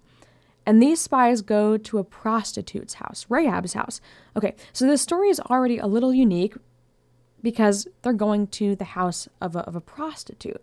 And 0.66 0.82
these 0.82 1.00
spies 1.00 1.42
go 1.42 1.78
to 1.78 1.98
a 1.98 2.04
prostitute's 2.04 2.96
house, 2.96 3.26
Rahab's 3.30 3.74
house. 3.74 4.02
Okay, 4.36 4.56
so 4.74 4.86
this 4.86 5.02
story 5.02 5.30
is 5.30 5.40
already 5.40 5.78
a 5.78 5.88
little 5.88 6.14
unique 6.14 6.56
because 7.42 7.88
they're 8.02 8.14
going 8.14 8.48
to 8.48 8.76
the 8.76 8.84
house 8.84 9.28
of 9.40 9.56
a, 9.56 9.60
of 9.60 9.76
a 9.76 9.82
prostitute. 9.82 10.62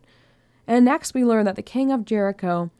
And 0.67 0.85
next 0.85 1.15
we 1.15 1.25
learn 1.25 1.45
that 1.45 1.57
the 1.57 1.63
king 1.63 1.93
of 1.93 2.05
Jericho, 2.05 2.71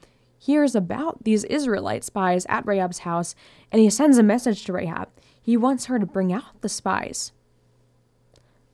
hears 0.45 0.75
about 0.75 1.25
these 1.25 1.45
Israelite 1.45 2.05
spies 2.05 2.45
at 2.49 2.67
Rahab's 2.67 3.01
house 3.01 3.35
and 3.73 3.81
he 3.81 3.89
sends 3.89 4.19
a 4.19 4.23
message 4.23 4.65
to 4.65 4.73
Rahab. 4.73 5.09
He 5.41 5.57
wants 5.57 5.87
her 5.87 5.99
to 5.99 6.07
bring 6.07 6.33
out 6.33 6.61
the 6.61 6.69
spies. 6.69 7.33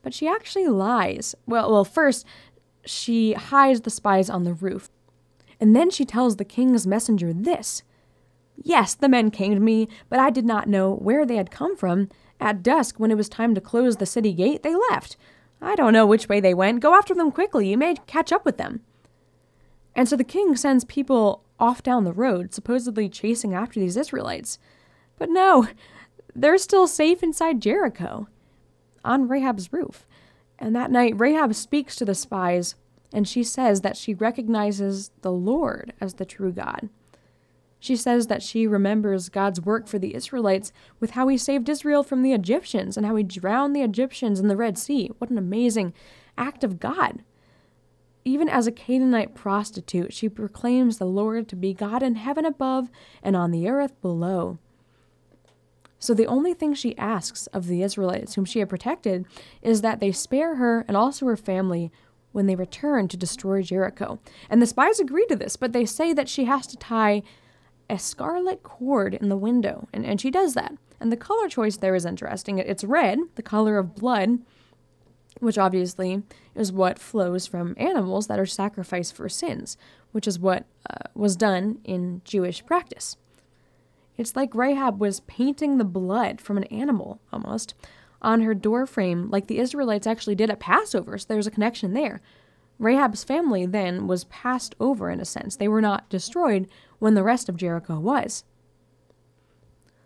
But 0.02 0.12
she 0.12 0.26
actually 0.26 0.67
lies. 0.67 1.35
Well, 1.47 1.71
well, 1.71 1.85
first 1.85 2.26
she 2.85 3.35
hides 3.35 3.83
the 3.83 3.90
spies 3.90 4.29
on 4.29 4.45
the 4.45 4.55
roof. 4.55 4.90
And 5.61 5.76
then 5.76 5.90
she 5.90 6.05
tells 6.05 6.37
the 6.37 6.45
king's 6.45 6.87
messenger 6.87 7.33
this 7.33 7.83
Yes, 8.62 8.95
the 8.95 9.09
men 9.09 9.31
came 9.31 9.55
to 9.55 9.61
me, 9.61 9.88
but 10.11 10.19
I 10.19 10.29
did 10.29 10.45
not 10.45 10.69
know 10.69 10.95
where 10.95 11.25
they 11.25 11.37
had 11.37 11.50
come 11.50 11.76
from. 11.76 12.11
At 12.40 12.62
dusk, 12.62 12.99
when 12.99 13.11
it 13.11 13.17
was 13.17 13.29
time 13.29 13.55
to 13.55 13.61
close 13.61 13.97
the 13.97 14.07
city 14.07 14.35
gate, 14.35 14.62
they 14.62 14.75
left. 14.75 15.17
I 15.62 15.75
don't 15.76 15.95
know 15.95 16.05
which 16.05 16.29
way 16.29 16.40
they 16.40 16.52
went. 16.52 16.81
Go 16.81 16.95
after 16.95 17.14
them 17.14 17.31
quickly. 17.31 17.71
You 17.71 17.79
may 17.79 17.95
catch 18.07 18.33
up 18.33 18.45
with 18.45 18.59
them. 18.59 18.83
And 19.95 20.09
so 20.09 20.17
the 20.17 20.25
king 20.25 20.57
sends 20.57 20.85
people 20.85 21.45
off 21.59 21.83
down 21.83 22.05
the 22.05 22.13
road, 22.13 22.55
supposedly 22.55 23.09
chasing 23.09 23.55
after 23.55 23.79
these 23.79 23.97
Israelites. 23.97 24.59
But 25.19 25.29
no, 25.31 25.69
they're 26.35 26.59
still 26.59 26.87
safe 26.87 27.23
inside 27.23 27.61
Jericho, 27.61 28.29
on 29.05 29.29
Rahab's 29.29 29.73
roof. 29.73 30.07
And 30.59 30.75
that 30.77 30.91
night, 30.91 31.19
Rahab 31.19 31.55
speaks 31.55 31.97
to 31.97 32.05
the 32.05 32.15
spies, 32.15 32.75
and 33.13 33.27
she 33.27 33.43
says 33.43 33.81
that 33.81 33.97
she 33.97 34.15
recognizes 34.15 35.11
the 35.23 35.33
Lord 35.33 35.93
as 36.01 36.15
the 36.15 36.25
true 36.25 36.53
God. 36.53 36.89
She 37.79 37.97
says 37.97 38.27
that 38.27 38.43
she 38.43 38.67
remembers 38.67 39.31
God's 39.31 39.61
work 39.61 39.89
for 39.89 39.99
the 39.99 40.15
Israelites 40.15 40.71
with 41.01 41.13
how 41.13 41.29
he 41.29 41.39
saved 41.39 41.69
Israel 41.69 42.03
from 42.03 42.23
the 42.23 42.35
Egyptians 42.35 42.97
and 42.97 43.07
how 43.07 43.17
he 43.17 43.23
drowned 43.23 43.75
the 43.75 43.83
Egyptians 43.83 44.39
in 44.39 44.49
the 44.49 44.57
Red 44.57 44.77
Sea. 44.77 45.11
What 45.17 45.31
an 45.31 45.39
amazing 45.39 45.95
act 46.37 46.63
of 46.63 46.79
God. 46.79 47.23
Even 48.25 48.49
as 48.49 48.67
a 48.67 48.73
Canaanite 48.73 49.35
prostitute, 49.35 50.12
she 50.12 50.29
proclaims 50.29 50.99
the 50.99 51.07
Lord 51.07 51.49
to 51.49 51.57
be 51.57 51.73
God 51.73 52.03
in 52.03 52.17
heaven 52.17 52.45
above 52.45 52.91
and 53.23 53.35
on 53.35 53.50
the 53.50 53.69
earth 53.69 54.00
below. 54.03 54.59
So 55.99 56.15
the 56.15 56.27
only 56.27 56.55
thing 56.55 56.75
she 56.75 56.97
asks 56.97 57.47
of 57.49 57.67
the 57.67 57.83
Israelites, 57.83 58.35
whom 58.35 58.45
she 58.45 58.59
had 58.61 58.69
protected, 58.69 59.27
is 59.62 59.83
that 59.83 60.00
they 60.00 60.12
spare 60.12 60.57
her 60.57 60.85
and 60.89 60.97
also 60.97 61.27
her 61.27 61.37
family 61.37 61.93
when 62.33 62.47
they 62.47 62.55
return 62.55 63.09
to 63.09 63.17
destroy 63.17 63.61
Jericho. 63.62 64.19
And 64.49 64.62
the 64.62 64.67
spies 64.67 65.00
agree 65.00 65.27
to 65.27 65.37
this, 65.37 65.57
but 65.57 65.73
they 65.73 65.85
say 65.85 66.12
that 66.15 66.29
she 66.29 66.45
has 66.45 66.67
to 66.69 66.77
tie 66.77 67.23
a 67.89 67.99
scarlet 67.99 68.62
cord 68.62 69.15
in 69.15 69.29
the 69.29 69.37
window, 69.37 69.89
and, 69.93 70.07
and 70.07 70.21
she 70.21 70.31
does 70.31 70.55
that. 70.55 70.75
And 71.00 71.11
the 71.11 71.17
color 71.17 71.49
choice 71.49 71.77
there 71.77 71.95
is 71.95 72.07
interesting. 72.07 72.59
It's 72.59 72.85
red, 72.85 73.19
the 73.35 73.43
color 73.43 73.79
of 73.79 73.97
blood, 73.97 74.39
which 75.41 75.59
obviously 75.59 76.23
is 76.55 76.73
what 76.73 76.99
flows 76.99 77.47
from 77.47 77.75
animals 77.77 78.29
that 78.29 78.39
are 78.39 78.47
sacrificed 78.47 79.15
for 79.15 79.29
sins, 79.29 79.77
which 80.13 80.29
is 80.29 80.39
what 80.39 80.67
uh, 80.89 81.09
was 81.15 81.37
done 81.37 81.79
in 81.85 82.23
Jewish 82.25 82.65
practice. 82.65 83.17
It's 84.17 84.37
like 84.37 84.55
Rahab 84.55 85.01
was 85.01 85.21
painting 85.21 85.79
the 85.79 85.85
blood 85.85 86.41
from 86.41 86.59
an 86.59 86.65
animal, 86.65 87.21
almost, 87.33 87.75
on 88.23 88.43
her 88.43 88.55
doorframe, 88.55 89.31
like 89.31 89.47
the 89.47 89.59
Israelites 89.59 90.07
actually 90.07 90.35
did 90.35 90.51
at 90.51 90.61
Passover, 90.61 91.17
so 91.17 91.27
there's 91.29 91.47
a 91.47 91.51
connection 91.51 91.95
there. 91.95 92.21
Rahab's 92.79 93.25
family 93.25 93.67
then 93.67 94.07
was 94.07 94.25
passed 94.25 94.75
over 94.81 95.11
in 95.11 95.21
a 95.21 95.25
sense. 95.25 95.57
They 95.57 95.69
were 95.69 95.81
not 95.81 96.09
destroyed 96.09 96.69
when 96.99 97.15
the 97.15 97.23
rest 97.23 97.49
of 97.49 97.57
Jericho 97.57 97.99
was. 97.99 98.45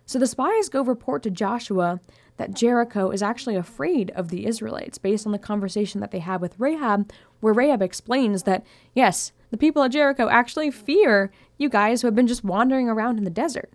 So 0.07 0.19
the 0.19 0.27
spies 0.27 0.69
go 0.69 0.83
report 0.83 1.23
to 1.23 1.31
Joshua 1.31 2.01
that 2.37 2.55
Jericho 2.55 3.11
is 3.11 3.23
actually 3.23 3.57
afraid 3.57 4.11
of 4.13 4.29
the 4.29 4.47
Israelites 4.47 4.99
based 4.99 5.27
on 5.27 5.33
the 5.33 5.39
conversation 5.39 6.01
that 6.01 6.11
they 6.11 6.19
have 6.19 6.41
with 6.41 6.59
Rahab, 6.59 7.13
where 7.41 7.55
Rahab 7.55 7.83
explains 7.83 8.43
that, 8.43 8.65
yes, 8.93 9.33
the 9.51 9.57
people 9.57 9.83
of 9.83 9.93
Jericho 9.93 10.29
actually 10.29 10.71
fear 10.71 11.31
you 11.59 11.69
guys 11.69 12.01
who 12.03 12.09
have 12.09 12.15
been 12.15 12.27
just 12.27 12.45
wandering 12.45 12.89
around 12.89 13.19
in 13.19 13.25
the 13.25 13.31
desert. 13.31 13.71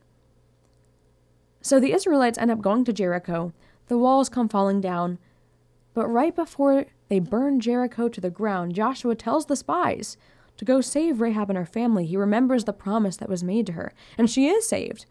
So 1.62 1.80
the 1.80 1.94
Israelites 1.94 2.38
end 2.38 2.52
up 2.52 2.62
going 2.62 2.84
to 2.86 2.94
Jericho, 2.94 3.54
the 3.88 3.98
walls 3.98 4.30
come 4.30 4.50
falling 4.50 4.82
down, 4.82 5.20
but 5.94 6.08
right 6.08 6.36
before 6.36 6.86
they 7.08 7.20
burn 7.20 7.60
Jericho 7.60 8.08
to 8.08 8.22
the 8.22 8.30
ground, 8.30 8.76
Joshua 8.76 9.16
tells 9.16 9.46
the 9.46 9.56
spies 9.56 10.18
to 10.58 10.66
go 10.66 10.82
save 10.82 11.22
Rahab 11.22 11.50
and 11.50 11.58
her 11.58 11.66
family. 11.66 12.06
He 12.06 12.18
remembers 12.18 12.66
the 12.66 12.74
promise 12.74 13.18
that 13.18 13.30
was 13.30 13.44
made 13.44 13.66
to 13.68 13.74
her, 13.74 13.94
and 14.18 14.30
she 14.30 14.48
is 14.48 14.68
saved. 14.68 15.06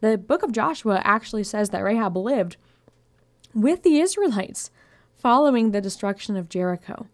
The 0.00 0.16
book 0.16 0.42
of 0.42 0.52
Joshua 0.52 1.00
actually 1.04 1.44
says 1.44 1.70
that 1.70 1.82
Rahab 1.82 2.16
lived 2.16 2.56
with 3.54 3.82
the 3.82 3.98
Israelites 3.98 4.70
following 5.16 5.70
the 5.70 5.80
destruction 5.80 6.36
of 6.36 6.48
Jericho. 6.48 7.06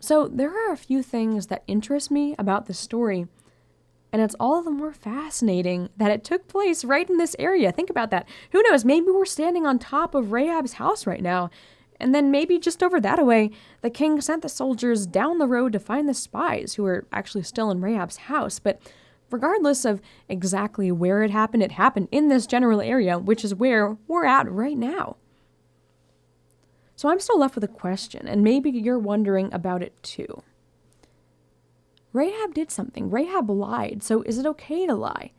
So 0.00 0.28
there 0.28 0.50
are 0.50 0.72
a 0.72 0.78
few 0.78 1.02
things 1.02 1.48
that 1.48 1.62
interest 1.66 2.10
me 2.10 2.34
about 2.38 2.66
this 2.66 2.78
story, 2.78 3.26
and 4.12 4.20
it's 4.22 4.36
all 4.40 4.62
the 4.62 4.70
more 4.70 4.92
fascinating 4.92 5.90
that 5.96 6.10
it 6.10 6.24
took 6.24 6.48
place 6.48 6.84
right 6.84 7.08
in 7.08 7.18
this 7.18 7.36
area. 7.38 7.70
Think 7.70 7.90
about 7.90 8.10
that. 8.10 8.26
Who 8.52 8.62
knows? 8.62 8.84
Maybe 8.84 9.06
we're 9.06 9.24
standing 9.24 9.66
on 9.66 9.78
top 9.78 10.14
of 10.14 10.32
Rahab's 10.32 10.74
house 10.74 11.06
right 11.06 11.22
now, 11.22 11.50
and 12.00 12.14
then 12.14 12.30
maybe 12.30 12.58
just 12.58 12.82
over 12.82 12.98
that 12.98 13.18
away, 13.18 13.50
the 13.82 13.90
king 13.90 14.20
sent 14.22 14.42
the 14.42 14.48
soldiers 14.48 15.06
down 15.06 15.36
the 15.36 15.46
road 15.46 15.74
to 15.74 15.78
find 15.78 16.08
the 16.08 16.14
spies 16.14 16.74
who 16.74 16.82
were 16.82 17.06
actually 17.12 17.42
still 17.42 17.70
in 17.70 17.80
Rahab's 17.80 18.16
house. 18.16 18.58
But 18.58 18.80
regardless 19.30 19.84
of 19.84 20.00
exactly 20.28 20.90
where 20.92 21.22
it 21.22 21.30
happened, 21.30 21.62
it 21.62 21.72
happened 21.72 22.08
in 22.10 22.28
this 22.28 22.46
general 22.46 22.80
area, 22.80 23.18
which 23.18 23.44
is 23.44 23.54
where 23.54 23.96
we're 24.06 24.24
at 24.24 24.50
right 24.50 24.76
now. 24.76 25.16
So 26.96 27.08
I'm 27.08 27.20
still 27.20 27.38
left 27.38 27.54
with 27.54 27.64
a 27.64 27.68
question, 27.68 28.28
and 28.28 28.44
maybe 28.44 28.70
you're 28.70 28.98
wondering 28.98 29.52
about 29.52 29.82
it 29.82 30.00
too. 30.02 30.42
Rahab 32.12 32.54
did 32.54 32.70
something. 32.70 33.10
Rahab 33.10 33.48
lied, 33.48 34.02
so 34.02 34.22
is 34.22 34.38
it 34.38 34.46
okay 34.46 34.86
to 34.86 34.94
lie? 34.94 35.32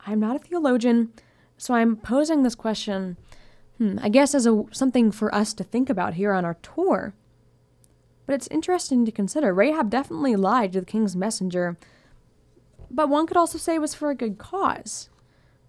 I'm 0.00 0.20
not 0.20 0.36
a 0.36 0.38
theologian, 0.40 1.12
so 1.56 1.74
I'm 1.74 1.96
posing 1.96 2.42
this 2.42 2.54
question 2.54 3.16
Hmm, 3.78 3.96
I 4.02 4.08
guess 4.08 4.34
as 4.34 4.44
a 4.44 4.64
something 4.72 5.12
for 5.12 5.32
us 5.32 5.54
to 5.54 5.64
think 5.64 5.88
about 5.88 6.14
here 6.14 6.32
on 6.32 6.44
our 6.44 6.54
tour. 6.62 7.14
But 8.26 8.34
it's 8.34 8.48
interesting 8.48 9.06
to 9.06 9.12
consider. 9.12 9.54
Rahab 9.54 9.88
definitely 9.88 10.36
lied 10.36 10.72
to 10.72 10.80
the 10.80 10.86
king's 10.86 11.16
messenger, 11.16 11.78
but 12.90 13.08
one 13.08 13.26
could 13.26 13.36
also 13.36 13.58
say 13.58 13.74
it 13.74 13.80
was 13.80 13.94
for 13.94 14.10
a 14.10 14.14
good 14.14 14.38
cause, 14.38 15.08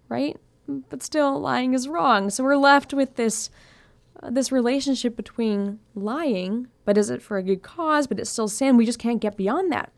right? 0.08 0.36
But 0.66 1.02
still, 1.02 1.38
lying 1.40 1.74
is 1.74 1.88
wrong. 1.88 2.30
So 2.30 2.44
we're 2.44 2.56
left 2.56 2.94
with 2.94 3.16
this 3.16 3.50
uh, 4.22 4.30
this 4.30 4.52
relationship 4.52 5.16
between 5.16 5.80
lying, 5.94 6.68
but 6.84 6.98
is 6.98 7.10
it 7.10 7.22
for 7.22 7.38
a 7.38 7.42
good 7.42 7.62
cause? 7.62 8.06
But 8.06 8.20
it's 8.20 8.30
still 8.30 8.48
sin. 8.48 8.76
We 8.76 8.86
just 8.86 8.98
can't 8.98 9.20
get 9.20 9.36
beyond 9.36 9.72
that. 9.72 9.92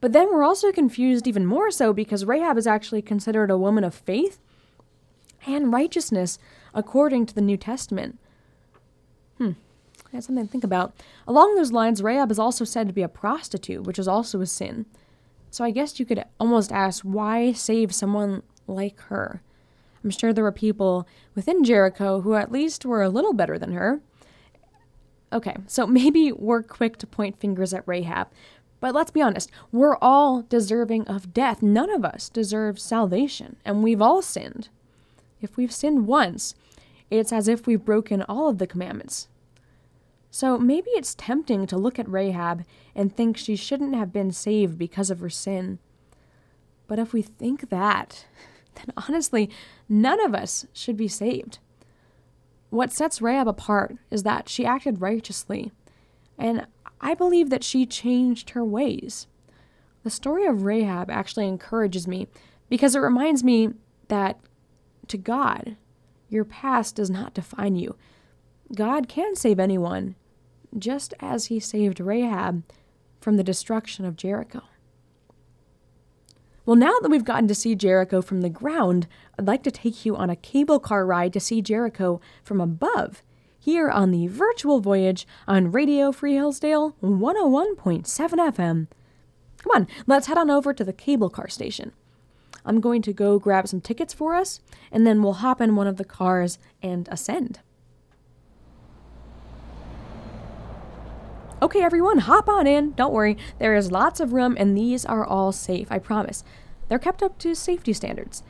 But 0.00 0.12
then 0.12 0.28
we're 0.30 0.44
also 0.44 0.72
confused 0.72 1.26
even 1.26 1.44
more 1.46 1.70
so 1.70 1.92
because 1.92 2.24
Rahab 2.24 2.56
is 2.56 2.66
actually 2.66 3.02
considered 3.02 3.50
a 3.50 3.58
woman 3.58 3.84
of 3.84 3.94
faith 3.94 4.38
and 5.46 5.72
righteousness 5.72 6.38
according 6.74 7.26
to 7.26 7.34
the 7.34 7.40
New 7.40 7.56
Testament. 7.56 8.18
Hmm, 9.38 9.52
that's 10.12 10.26
something 10.26 10.46
to 10.46 10.50
think 10.50 10.64
about. 10.64 10.94
Along 11.26 11.54
those 11.54 11.72
lines, 11.72 12.02
Rahab 12.02 12.30
is 12.30 12.38
also 12.38 12.64
said 12.64 12.86
to 12.86 12.94
be 12.94 13.02
a 13.02 13.08
prostitute, 13.08 13.84
which 13.84 13.98
is 13.98 14.08
also 14.08 14.40
a 14.40 14.46
sin. 14.46 14.86
So 15.50 15.64
I 15.64 15.70
guess 15.70 15.98
you 15.98 16.06
could 16.06 16.24
almost 16.38 16.70
ask, 16.72 17.02
why 17.02 17.52
save 17.52 17.92
someone 17.94 18.42
like 18.66 19.00
her? 19.02 19.42
I'm 20.02 20.10
sure 20.10 20.32
there 20.32 20.44
were 20.44 20.52
people 20.52 21.06
within 21.34 21.64
Jericho 21.64 22.20
who 22.20 22.34
at 22.34 22.52
least 22.52 22.86
were 22.86 23.02
a 23.02 23.08
little 23.08 23.32
better 23.32 23.58
than 23.58 23.72
her. 23.72 24.00
Okay, 25.32 25.56
so 25.66 25.86
maybe 25.88 26.32
we're 26.32 26.62
quick 26.62 26.96
to 26.98 27.06
point 27.06 27.38
fingers 27.38 27.74
at 27.74 27.86
Rahab, 27.86 28.28
but 28.80 28.94
let's 28.94 29.10
be 29.10 29.20
honest, 29.20 29.50
we're 29.70 29.96
all 29.96 30.42
deserving 30.42 31.06
of 31.06 31.34
death. 31.34 31.62
None 31.62 31.90
of 31.90 32.04
us 32.04 32.28
deserve 32.28 32.80
salvation, 32.80 33.56
and 33.64 33.82
we've 33.82 34.00
all 34.00 34.22
sinned. 34.22 34.68
If 35.42 35.56
we've 35.56 35.72
sinned 35.72 36.06
once, 36.06 36.54
it's 37.10 37.32
as 37.32 37.46
if 37.46 37.66
we've 37.66 37.84
broken 37.84 38.22
all 38.22 38.48
of 38.48 38.58
the 38.58 38.66
commandments. 38.66 39.28
So 40.30 40.58
maybe 40.58 40.90
it's 40.90 41.14
tempting 41.14 41.66
to 41.66 41.76
look 41.76 41.98
at 41.98 42.08
Rahab 42.08 42.64
and 42.94 43.14
think 43.14 43.36
she 43.36 43.56
shouldn't 43.56 43.96
have 43.96 44.12
been 44.12 44.30
saved 44.30 44.78
because 44.78 45.10
of 45.10 45.20
her 45.20 45.30
sin. 45.30 45.78
But 46.86 46.98
if 46.98 47.12
we 47.12 47.22
think 47.22 47.70
that, 47.70 48.26
then 48.74 48.92
honestly, 48.96 49.50
none 49.88 50.24
of 50.24 50.34
us 50.34 50.66
should 50.72 50.96
be 50.96 51.08
saved. 51.08 51.58
What 52.70 52.92
sets 52.92 53.20
Rahab 53.20 53.48
apart 53.48 53.96
is 54.10 54.22
that 54.22 54.48
she 54.48 54.64
acted 54.64 55.00
righteously, 55.00 55.72
and 56.38 56.66
I 57.00 57.14
believe 57.14 57.50
that 57.50 57.64
she 57.64 57.84
changed 57.84 58.50
her 58.50 58.64
ways. 58.64 59.26
The 60.04 60.10
story 60.10 60.46
of 60.46 60.62
Rahab 60.62 61.10
actually 61.10 61.48
encourages 61.48 62.06
me 62.06 62.28
because 62.68 62.94
it 62.94 63.00
reminds 63.00 63.42
me 63.42 63.70
that 64.08 64.38
to 65.08 65.18
God. 65.18 65.76
Your 66.28 66.44
past 66.44 66.94
does 66.94 67.10
not 67.10 67.34
define 67.34 67.74
you. 67.74 67.96
God 68.74 69.08
can 69.08 69.34
save 69.34 69.58
anyone, 69.58 70.14
just 70.78 71.14
as 71.20 71.46
he 71.46 71.60
saved 71.60 72.00
Rahab 72.00 72.64
from 73.20 73.36
the 73.36 73.44
destruction 73.44 74.04
of 74.04 74.16
Jericho. 74.16 74.62
Well, 76.66 76.76
now 76.76 76.98
that 77.00 77.10
we've 77.10 77.24
gotten 77.24 77.48
to 77.48 77.54
see 77.54 77.74
Jericho 77.74 78.22
from 78.22 78.42
the 78.42 78.48
ground, 78.48 79.08
I'd 79.38 79.46
like 79.46 79.62
to 79.64 79.70
take 79.70 80.04
you 80.04 80.14
on 80.16 80.30
a 80.30 80.36
cable 80.36 80.78
car 80.78 81.04
ride 81.04 81.32
to 81.32 81.40
see 81.40 81.62
Jericho 81.62 82.20
from 82.44 82.60
above, 82.60 83.22
here 83.58 83.90
on 83.90 84.10
the 84.10 84.26
virtual 84.26 84.80
voyage 84.80 85.26
on 85.46 85.72
Radio 85.72 86.12
Free 86.12 86.34
Hillsdale 86.34 86.96
101.7 87.02 88.04
FM. 88.04 88.86
Come 89.58 89.72
on, 89.74 89.88
let's 90.06 90.28
head 90.28 90.38
on 90.38 90.50
over 90.50 90.72
to 90.72 90.84
the 90.84 90.92
cable 90.92 91.28
car 91.28 91.48
station. 91.48 91.92
I'm 92.64 92.80
going 92.80 93.02
to 93.02 93.12
go 93.12 93.38
grab 93.38 93.68
some 93.68 93.80
tickets 93.80 94.14
for 94.14 94.34
us, 94.34 94.60
and 94.92 95.06
then 95.06 95.22
we'll 95.22 95.34
hop 95.34 95.60
in 95.60 95.76
one 95.76 95.86
of 95.86 95.96
the 95.96 96.04
cars 96.04 96.58
and 96.82 97.08
ascend. 97.10 97.60
Okay, 101.62 101.82
everyone, 101.82 102.20
hop 102.20 102.48
on 102.48 102.66
in. 102.66 102.92
Don't 102.92 103.12
worry, 103.12 103.36
there 103.58 103.74
is 103.74 103.92
lots 103.92 104.18
of 104.18 104.32
room, 104.32 104.56
and 104.58 104.74
these 104.74 105.04
are 105.04 105.22
all 105.22 105.52
safe, 105.52 105.92
I 105.92 105.98
promise. 105.98 106.42
They're 106.88 106.98
kept 106.98 107.22
up 107.22 107.36
to 107.40 107.54
safety 107.54 107.92
standards. 107.92 108.42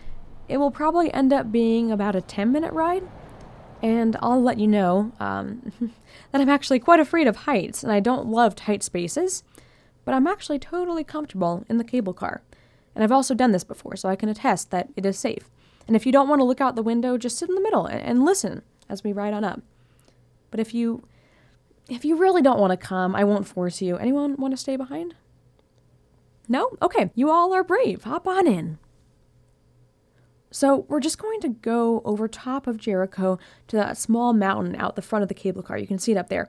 It 0.48 0.58
will 0.58 0.70
probably 0.70 1.12
end 1.12 1.32
up 1.32 1.50
being 1.50 1.90
about 1.90 2.14
a 2.14 2.20
10 2.20 2.52
minute 2.52 2.72
ride, 2.72 3.02
and 3.82 4.16
I'll 4.22 4.40
let 4.40 4.60
you 4.60 4.68
know 4.68 5.10
um, 5.18 5.72
that 6.30 6.40
I'm 6.40 6.48
actually 6.48 6.78
quite 6.78 7.00
afraid 7.00 7.26
of 7.26 7.34
heights, 7.34 7.82
and 7.82 7.90
I 7.90 7.98
don't 7.98 8.28
love 8.28 8.54
tight 8.54 8.84
spaces, 8.84 9.42
but 10.04 10.14
I'm 10.14 10.28
actually 10.28 10.60
totally 10.60 11.02
comfortable 11.02 11.64
in 11.68 11.78
the 11.78 11.84
cable 11.84 12.14
car. 12.14 12.42
And 12.94 13.02
I've 13.02 13.10
also 13.10 13.34
done 13.34 13.50
this 13.50 13.64
before, 13.64 13.96
so 13.96 14.08
I 14.08 14.14
can 14.14 14.28
attest 14.28 14.70
that 14.70 14.88
it 14.94 15.04
is 15.04 15.18
safe. 15.18 15.50
And 15.88 15.96
if 15.96 16.06
you 16.06 16.12
don't 16.12 16.28
want 16.28 16.38
to 16.38 16.44
look 16.44 16.60
out 16.60 16.76
the 16.76 16.82
window, 16.82 17.18
just 17.18 17.38
sit 17.38 17.48
in 17.48 17.56
the 17.56 17.60
middle 17.60 17.86
and, 17.86 18.00
and 18.00 18.24
listen 18.24 18.62
as 18.88 19.02
we 19.02 19.12
ride 19.12 19.34
on 19.34 19.42
up. 19.42 19.62
But 20.52 20.60
if 20.60 20.72
you 20.72 21.02
if 21.90 22.04
you 22.04 22.16
really 22.16 22.40
don't 22.40 22.60
want 22.60 22.70
to 22.70 22.76
come, 22.76 23.14
I 23.14 23.24
won't 23.24 23.46
force 23.46 23.82
you. 23.82 23.96
Anyone 23.96 24.36
want 24.36 24.52
to 24.52 24.56
stay 24.56 24.76
behind? 24.76 25.14
No? 26.48 26.70
Okay, 26.80 27.10
you 27.14 27.30
all 27.30 27.52
are 27.52 27.64
brave. 27.64 28.04
Hop 28.04 28.26
on 28.26 28.46
in. 28.46 28.78
So, 30.52 30.84
we're 30.88 31.00
just 31.00 31.18
going 31.18 31.40
to 31.42 31.48
go 31.48 32.02
over 32.04 32.26
top 32.26 32.66
of 32.66 32.76
Jericho 32.76 33.38
to 33.68 33.76
that 33.76 33.96
small 33.96 34.32
mountain 34.32 34.74
out 34.74 34.96
the 34.96 35.02
front 35.02 35.22
of 35.22 35.28
the 35.28 35.34
cable 35.34 35.62
car. 35.62 35.78
You 35.78 35.86
can 35.86 35.98
see 35.98 36.10
it 36.10 36.18
up 36.18 36.28
there. 36.28 36.48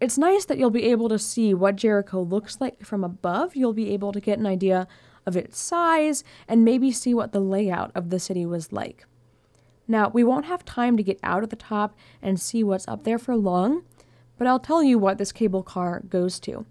It's 0.00 0.18
nice 0.18 0.44
that 0.46 0.58
you'll 0.58 0.70
be 0.70 0.90
able 0.90 1.08
to 1.08 1.18
see 1.18 1.54
what 1.54 1.76
Jericho 1.76 2.20
looks 2.20 2.60
like 2.60 2.84
from 2.84 3.04
above. 3.04 3.54
You'll 3.54 3.72
be 3.72 3.92
able 3.92 4.12
to 4.12 4.20
get 4.20 4.38
an 4.38 4.46
idea 4.46 4.88
of 5.24 5.36
its 5.36 5.58
size 5.58 6.24
and 6.48 6.64
maybe 6.64 6.90
see 6.90 7.14
what 7.14 7.32
the 7.32 7.40
layout 7.40 7.92
of 7.94 8.10
the 8.10 8.18
city 8.18 8.44
was 8.44 8.72
like. 8.72 9.06
Now, 9.88 10.08
we 10.08 10.24
won't 10.24 10.46
have 10.46 10.64
time 10.64 10.96
to 10.96 11.02
get 11.02 11.20
out 11.22 11.42
at 11.42 11.50
the 11.50 11.56
top 11.56 11.96
and 12.20 12.40
see 12.40 12.64
what's 12.64 12.88
up 12.88 13.04
there 13.04 13.18
for 13.18 13.36
long, 13.36 13.84
but 14.38 14.46
I'll 14.46 14.60
tell 14.60 14.82
you 14.82 14.98
what 14.98 15.18
this 15.18 15.32
cable 15.32 15.62
car 15.62 16.02
goes 16.08 16.38
to. 16.40 16.66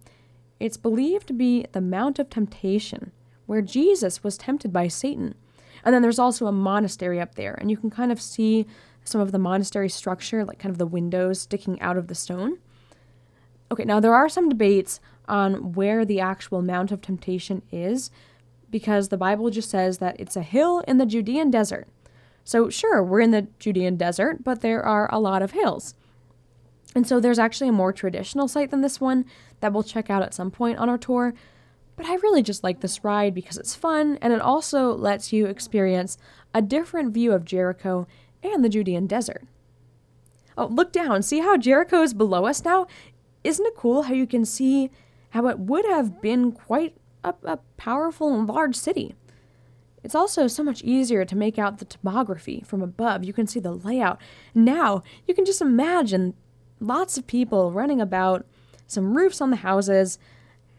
It's 0.60 0.78
believed 0.78 1.28
to 1.28 1.34
be 1.34 1.66
the 1.72 1.82
Mount 1.82 2.20
of 2.20 2.30
Temptation, 2.30 3.12
where 3.46 3.62
Jesus 3.62 4.24
was 4.24 4.38
tempted 4.38 4.72
by 4.72 4.88
Satan. 4.88 5.36
And 5.84 5.94
then 5.94 6.02
there's 6.02 6.20
also 6.20 6.48
a 6.48 6.52
monastery 6.52 7.20
up 7.20 7.36
there, 7.36 7.54
and 7.54 7.70
you 7.70 7.78
can 7.78 7.90
kind 7.90 8.12
of 8.12 8.22
see 8.22 8.66
some 9.04 9.22
of 9.22 9.32
the 9.32 9.40
monastery 9.40 9.90
structure, 9.90 10.44
like 10.44 10.60
kind 10.60 10.72
of 10.72 10.80
the 10.80 10.86
windows 10.86 11.42
sticking 11.42 11.80
out 11.82 11.98
of 11.98 12.08
the 12.08 12.16
stone. 12.16 12.58
Okay, 13.72 13.84
now 13.86 14.00
there 14.00 14.16
are 14.16 14.30
some 14.30 14.50
debates 14.50 15.00
on 15.28 15.74
where 15.74 16.06
the 16.06 16.20
actual 16.20 16.62
Mount 16.62 16.92
of 16.92 17.02
Temptation 17.02 17.62
is, 17.72 18.10
because 18.72 19.10
the 19.10 19.18
Bible 19.18 19.50
just 19.50 19.70
says 19.70 20.00
that 20.00 20.20
it's 20.20 20.36
a 20.36 20.42
hill 20.42 20.80
in 20.88 20.98
the 20.98 21.06
Judean 21.06 21.52
desert. 21.52 21.88
So, 22.44 22.70
sure, 22.70 23.04
we're 23.04 23.22
in 23.22 23.32
the 23.32 23.48
Judean 23.60 23.96
desert, 23.98 24.44
but 24.44 24.62
there 24.62 24.84
are 24.84 25.10
a 25.12 25.20
lot 25.20 25.42
of 25.42 25.52
hills. 25.52 25.96
And 26.96 27.06
so 27.06 27.20
there's 27.20 27.38
actually 27.38 27.68
a 27.68 27.74
more 27.74 27.92
traditional 27.92 28.48
site 28.48 28.72
than 28.72 28.82
this 28.82 29.02
one 29.02 29.26
that 29.60 29.74
we'll 29.74 29.84
check 29.84 30.10
out 30.10 30.24
at 30.24 30.34
some 30.34 30.50
point 30.50 30.80
on 30.80 30.90
our 30.90 30.98
tour. 30.98 31.34
But 31.98 32.06
I 32.06 32.16
really 32.16 32.42
just 32.42 32.64
like 32.64 32.80
this 32.80 33.04
ride 33.04 33.36
because 33.36 33.58
it's 33.58 33.76
fun 33.76 34.18
and 34.22 34.34
it 34.34 34.42
also 34.42 34.94
lets 34.94 35.32
you 35.32 35.46
experience 35.46 36.18
a 36.54 36.62
different 36.62 37.14
view 37.14 37.34
of 37.34 37.46
Jericho 37.46 38.08
and 38.42 38.64
the 38.64 38.70
Judean 38.70 39.08
desert. 39.08 39.46
Oh, 40.58 40.68
look 40.68 40.94
down. 40.94 41.22
See 41.22 41.40
how 41.40 41.58
Jericho 41.58 42.02
is 42.02 42.14
below 42.14 42.46
us 42.46 42.64
now? 42.64 42.88
Isn't 43.44 43.66
it 43.66 43.76
cool 43.76 44.04
how 44.04 44.14
you 44.14 44.26
can 44.26 44.46
see 44.46 44.90
how 45.32 45.48
it 45.48 45.60
would 45.60 45.86
have 45.86 46.22
been 46.22 46.54
quite 46.54 46.96
a, 47.24 47.34
a 47.44 47.58
powerful 47.78 48.34
and 48.34 48.48
large 48.48 48.76
city? 48.76 49.16
It's 50.04 50.16
also 50.16 50.48
so 50.48 50.64
much 50.64 50.84
easier 50.84 51.26
to 51.26 51.36
make 51.36 51.58
out 51.58 51.80
the 51.80 51.86
topography 51.86 52.64
from 52.66 52.82
above. 52.82 53.24
You 53.24 53.34
can 53.34 53.48
see 53.48 53.60
the 53.60 53.74
layout. 53.74 54.22
Now, 54.54 55.04
you 55.28 55.34
can 55.34 55.46
just 55.46 55.62
imagine 55.62 56.36
lots 56.86 57.18
of 57.18 57.28
people 57.28 57.72
running 57.72 58.00
about, 58.00 58.46
some 58.88 59.18
roofs 59.18 59.42
on 59.42 59.50
the 59.50 59.58
houses, 59.58 60.20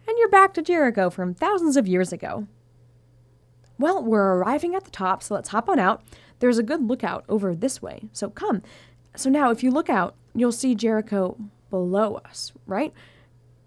and 0.07 0.16
you're 0.19 0.29
back 0.29 0.55
to 0.55 0.62
Jericho 0.62 1.11
from 1.11 1.35
thousands 1.35 1.77
of 1.77 1.88
years 1.88 2.12
ago. 2.12 2.47
Well, 3.79 4.03
we're 4.03 4.35
arriving 4.37 4.75
at 4.75 4.85
the 4.85 4.90
top, 4.90 5.23
so 5.23 5.35
let's 5.35 5.49
hop 5.51 5.69
on 5.69 5.79
out. 5.79 6.03
There's 6.38 6.59
a 6.59 6.62
good 6.62 6.87
lookout 6.87 7.25
over 7.29 7.55
this 7.55 7.83
way, 7.83 8.09
so 8.12 8.31
come. 8.31 8.62
So 9.16 9.29
now, 9.29 9.51
if 9.51 9.62
you 9.62 9.71
look 9.71 9.90
out, 9.90 10.14
you'll 10.35 10.53
see 10.53 10.75
Jericho 10.75 11.37
below 11.71 12.21
us, 12.25 12.53
right? 12.66 12.92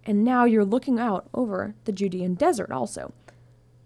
And 0.06 0.24
now 0.24 0.46
you're 0.46 0.66
looking 0.66 1.00
out 1.00 1.28
over 1.34 1.76
the 1.84 1.92
Judean 1.92 2.36
desert 2.36 2.72
also. 2.72 3.14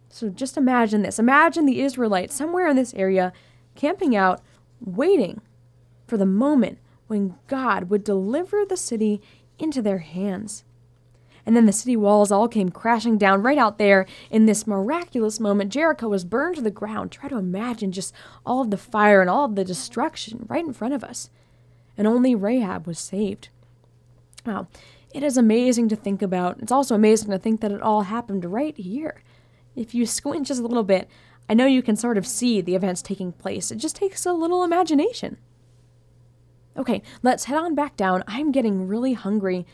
So 0.09 0.29
just 0.29 0.57
imagine 0.57 1.01
this. 1.01 1.17
Imagine 1.17 1.65
the 1.65 1.81
Israelites 1.81 2.35
somewhere 2.35 2.67
in 2.67 2.75
this 2.75 2.93
area 2.93 3.33
camping 3.75 4.15
out, 4.15 4.41
waiting 4.79 5.41
for 6.05 6.17
the 6.17 6.25
moment 6.25 6.77
when 7.13 7.35
God 7.45 7.91
would 7.91 8.03
deliver 8.03 8.65
the 8.65 8.75
city 8.75 9.21
into 9.59 9.83
their 9.83 9.99
hands. 9.99 10.63
And 11.45 11.55
then 11.55 11.67
the 11.67 11.71
city 11.71 11.95
walls 11.95 12.31
all 12.31 12.47
came 12.47 12.69
crashing 12.69 13.19
down 13.19 13.43
right 13.43 13.59
out 13.59 13.77
there 13.77 14.07
in 14.31 14.47
this 14.47 14.65
miraculous 14.65 15.39
moment. 15.39 15.71
Jericho 15.71 16.09
was 16.09 16.25
burned 16.25 16.55
to 16.55 16.61
the 16.63 16.71
ground. 16.71 17.11
Try 17.11 17.29
to 17.29 17.37
imagine 17.37 17.91
just 17.91 18.15
all 18.47 18.61
of 18.61 18.71
the 18.71 18.77
fire 18.77 19.21
and 19.21 19.29
all 19.29 19.45
of 19.45 19.53
the 19.53 19.63
destruction 19.63 20.47
right 20.49 20.65
in 20.65 20.73
front 20.73 20.95
of 20.95 21.03
us. 21.03 21.29
And 21.95 22.07
only 22.07 22.33
Rahab 22.33 22.87
was 22.87 22.97
saved. 22.97 23.49
Wow, 24.43 24.65
it 25.13 25.21
is 25.21 25.37
amazing 25.37 25.89
to 25.89 25.95
think 25.95 26.23
about. 26.23 26.57
It's 26.63 26.71
also 26.71 26.95
amazing 26.95 27.29
to 27.29 27.37
think 27.37 27.61
that 27.61 27.71
it 27.71 27.81
all 27.83 28.01
happened 28.01 28.43
right 28.45 28.75
here. 28.75 29.21
If 29.75 29.93
you 29.93 30.07
squint 30.07 30.47
just 30.47 30.61
a 30.61 30.65
little 30.65 30.83
bit, 30.83 31.07
I 31.47 31.53
know 31.53 31.67
you 31.67 31.83
can 31.83 31.95
sort 31.95 32.17
of 32.17 32.25
see 32.25 32.59
the 32.59 32.73
events 32.73 33.03
taking 33.03 33.33
place. 33.33 33.69
It 33.69 33.75
just 33.75 33.97
takes 33.97 34.25
a 34.25 34.33
little 34.33 34.63
imagination. 34.63 35.37
Okay, 36.75 37.01
let's 37.21 37.45
head 37.45 37.57
on 37.57 37.75
back 37.75 37.95
down. 37.95 38.23
I'm 38.27 38.51
getting 38.51 38.87
really 38.87 39.13
hungry. 39.13 39.65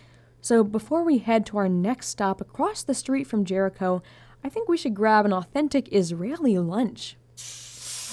So 0.42 0.64
before 0.64 1.04
we 1.04 1.20
head 1.20 1.46
to 1.48 1.58
our 1.58 1.70
next 1.70 2.08
stop 2.08 2.42
across 2.42 2.84
the 2.84 2.94
street 2.94 3.26
from 3.28 3.46
Jericho, 3.46 4.02
I 4.44 4.50
think 4.50 4.68
we 4.68 4.78
should 4.78 4.94
grab 4.94 5.26
an 5.26 5.34
authentic 5.34 5.94
Israeli 5.94 6.58
lunch. 6.58 7.18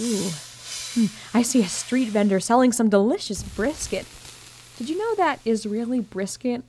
Ooh. 0.00 0.30
Hmm, 0.94 1.06
I 1.34 1.42
see 1.42 1.62
a 1.62 1.68
street 1.68 2.08
vendor 2.08 2.40
selling 2.40 2.72
some 2.72 2.88
delicious 2.88 3.42
brisket. 3.42 4.06
Did 4.76 4.88
you 4.88 4.98
know 4.98 5.14
that 5.16 5.40
Israeli 5.44 6.00
brisket 6.00 6.64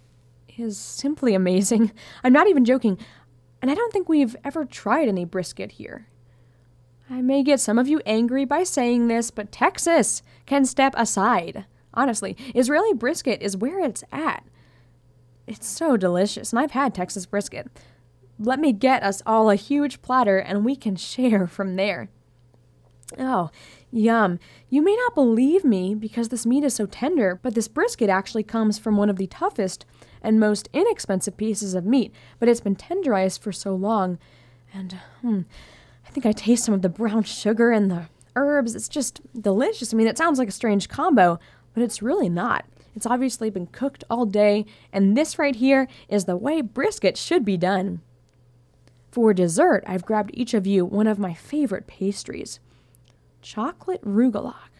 is 0.57 0.77
simply 0.77 1.33
amazing? 1.33 1.91
I'm 2.23 2.33
not 2.33 2.47
even 2.47 2.65
joking, 2.65 2.97
and 3.61 3.71
I 3.71 3.75
don't 3.75 3.91
think 3.91 4.09
we've 4.09 4.35
ever 4.43 4.65
tried 4.65 5.07
any 5.07 5.25
brisket 5.25 5.73
here. 5.73 6.07
I 7.09 7.21
may 7.21 7.41
get 7.41 7.59
some 7.59 7.79
of 7.79 7.87
you 7.87 8.01
angry 8.05 8.43
by 8.43 8.63
saying 8.63 9.07
this, 9.07 9.31
but 9.31 9.51
Texas 9.51 10.21
can 10.45 10.65
step 10.65 10.93
aside. 10.97 11.65
Honestly, 11.97 12.37
Israeli 12.53 12.93
brisket 12.93 13.41
is 13.41 13.57
where 13.57 13.79
it's 13.79 14.03
at. 14.11 14.45
It's 15.47 15.67
so 15.67 15.97
delicious, 15.97 16.53
and 16.53 16.59
I've 16.59 16.71
had 16.71 16.93
Texas 16.93 17.25
brisket. 17.25 17.67
Let 18.39 18.59
me 18.59 18.71
get 18.71 19.01
us 19.01 19.23
all 19.25 19.49
a 19.49 19.55
huge 19.55 20.03
platter 20.03 20.37
and 20.37 20.63
we 20.63 20.75
can 20.75 20.95
share 20.95 21.47
from 21.47 21.75
there. 21.75 22.09
Oh, 23.17 23.49
yum. 23.91 24.37
You 24.69 24.83
may 24.83 24.95
not 24.95 25.15
believe 25.15 25.63
me 25.63 25.95
because 25.95 26.29
this 26.29 26.45
meat 26.45 26.63
is 26.63 26.75
so 26.75 26.85
tender, 26.85 27.39
but 27.41 27.55
this 27.55 27.67
brisket 27.67 28.09
actually 28.09 28.43
comes 28.43 28.77
from 28.77 28.95
one 28.95 29.09
of 29.09 29.15
the 29.15 29.25
toughest 29.25 29.85
and 30.21 30.39
most 30.39 30.69
inexpensive 30.73 31.35
pieces 31.35 31.73
of 31.73 31.85
meat, 31.85 32.13
but 32.37 32.47
it's 32.47 32.59
been 32.59 32.75
tenderized 32.75 33.39
for 33.39 33.51
so 33.51 33.73
long. 33.73 34.19
And 34.71 34.99
hmm, 35.21 35.41
I 36.05 36.11
think 36.11 36.27
I 36.27 36.31
taste 36.31 36.65
some 36.65 36.75
of 36.75 36.83
the 36.83 36.89
brown 36.89 37.23
sugar 37.23 37.71
and 37.71 37.89
the 37.89 38.07
herbs. 38.35 38.75
It's 38.75 38.89
just 38.89 39.21
delicious. 39.41 39.93
I 39.93 39.97
mean, 39.97 40.07
it 40.07 40.17
sounds 40.17 40.37
like 40.37 40.49
a 40.49 40.51
strange 40.51 40.89
combo, 40.89 41.39
but 41.77 41.83
it's 41.83 42.01
really 42.01 42.27
not. 42.27 42.65
It's 42.95 43.05
obviously 43.05 43.51
been 43.51 43.67
cooked 43.67 44.03
all 44.09 44.25
day, 44.25 44.65
and 44.91 45.15
this 45.15 45.37
right 45.37 45.55
here 45.55 45.87
is 46.09 46.25
the 46.25 46.35
way 46.35 46.61
brisket 46.61 47.17
should 47.17 47.45
be 47.45 47.55
done. 47.55 48.01
For 49.11 49.31
dessert, 49.31 49.83
I've 49.85 50.03
grabbed 50.03 50.31
each 50.33 50.55
of 50.55 50.65
you 50.65 50.85
one 50.85 51.05
of 51.05 51.19
my 51.19 51.35
favorite 51.35 51.85
pastries 51.85 52.59
chocolate 53.43 54.01
rugelach. 54.01 54.71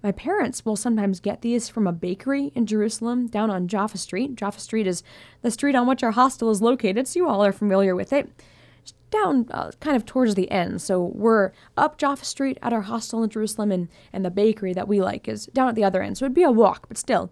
My 0.00 0.12
parents 0.12 0.64
will 0.64 0.76
sometimes 0.76 1.18
get 1.18 1.42
these 1.42 1.68
from 1.68 1.88
a 1.88 1.92
bakery 1.92 2.52
in 2.54 2.64
Jerusalem 2.64 3.26
down 3.26 3.50
on 3.50 3.66
Jaffa 3.66 3.98
Street. 3.98 4.36
Jaffa 4.36 4.60
Street 4.60 4.86
is 4.86 5.02
the 5.42 5.50
street 5.50 5.74
on 5.74 5.88
which 5.88 6.04
our 6.04 6.12
hostel 6.12 6.48
is 6.50 6.62
located, 6.62 7.08
so 7.08 7.18
you 7.18 7.28
all 7.28 7.44
are 7.44 7.50
familiar 7.50 7.96
with 7.96 8.12
it 8.12 8.30
down 9.10 9.46
uh, 9.50 9.70
kind 9.80 9.96
of 9.96 10.04
towards 10.04 10.34
the 10.34 10.50
end. 10.50 10.82
So 10.82 11.02
we're 11.14 11.52
up 11.76 11.98
Jaffa 11.98 12.24
Street 12.24 12.58
at 12.62 12.72
our 12.72 12.82
hostel 12.82 13.22
in 13.22 13.30
Jerusalem, 13.30 13.72
and, 13.72 13.88
and 14.12 14.24
the 14.24 14.30
bakery 14.30 14.72
that 14.74 14.88
we 14.88 15.00
like 15.00 15.28
is 15.28 15.46
down 15.46 15.68
at 15.68 15.74
the 15.74 15.84
other 15.84 16.02
end. 16.02 16.18
So 16.18 16.24
it'd 16.24 16.34
be 16.34 16.42
a 16.42 16.50
walk, 16.50 16.88
but 16.88 16.98
still. 16.98 17.30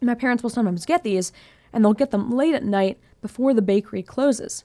My 0.00 0.14
parents 0.14 0.42
will 0.42 0.50
sometimes 0.50 0.86
get 0.86 1.02
these, 1.02 1.32
and 1.72 1.84
they'll 1.84 1.92
get 1.92 2.10
them 2.10 2.30
late 2.30 2.54
at 2.54 2.64
night 2.64 2.98
before 3.20 3.52
the 3.54 3.62
bakery 3.62 4.02
closes. 4.02 4.64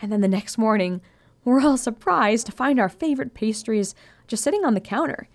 And 0.00 0.10
then 0.10 0.20
the 0.20 0.28
next 0.28 0.58
morning, 0.58 1.00
we're 1.44 1.60
all 1.60 1.76
surprised 1.76 2.46
to 2.46 2.52
find 2.52 2.80
our 2.80 2.88
favorite 2.88 3.34
pastries 3.34 3.94
just 4.26 4.42
sitting 4.42 4.64
on 4.64 4.74
the 4.74 4.80
counter. 4.80 5.28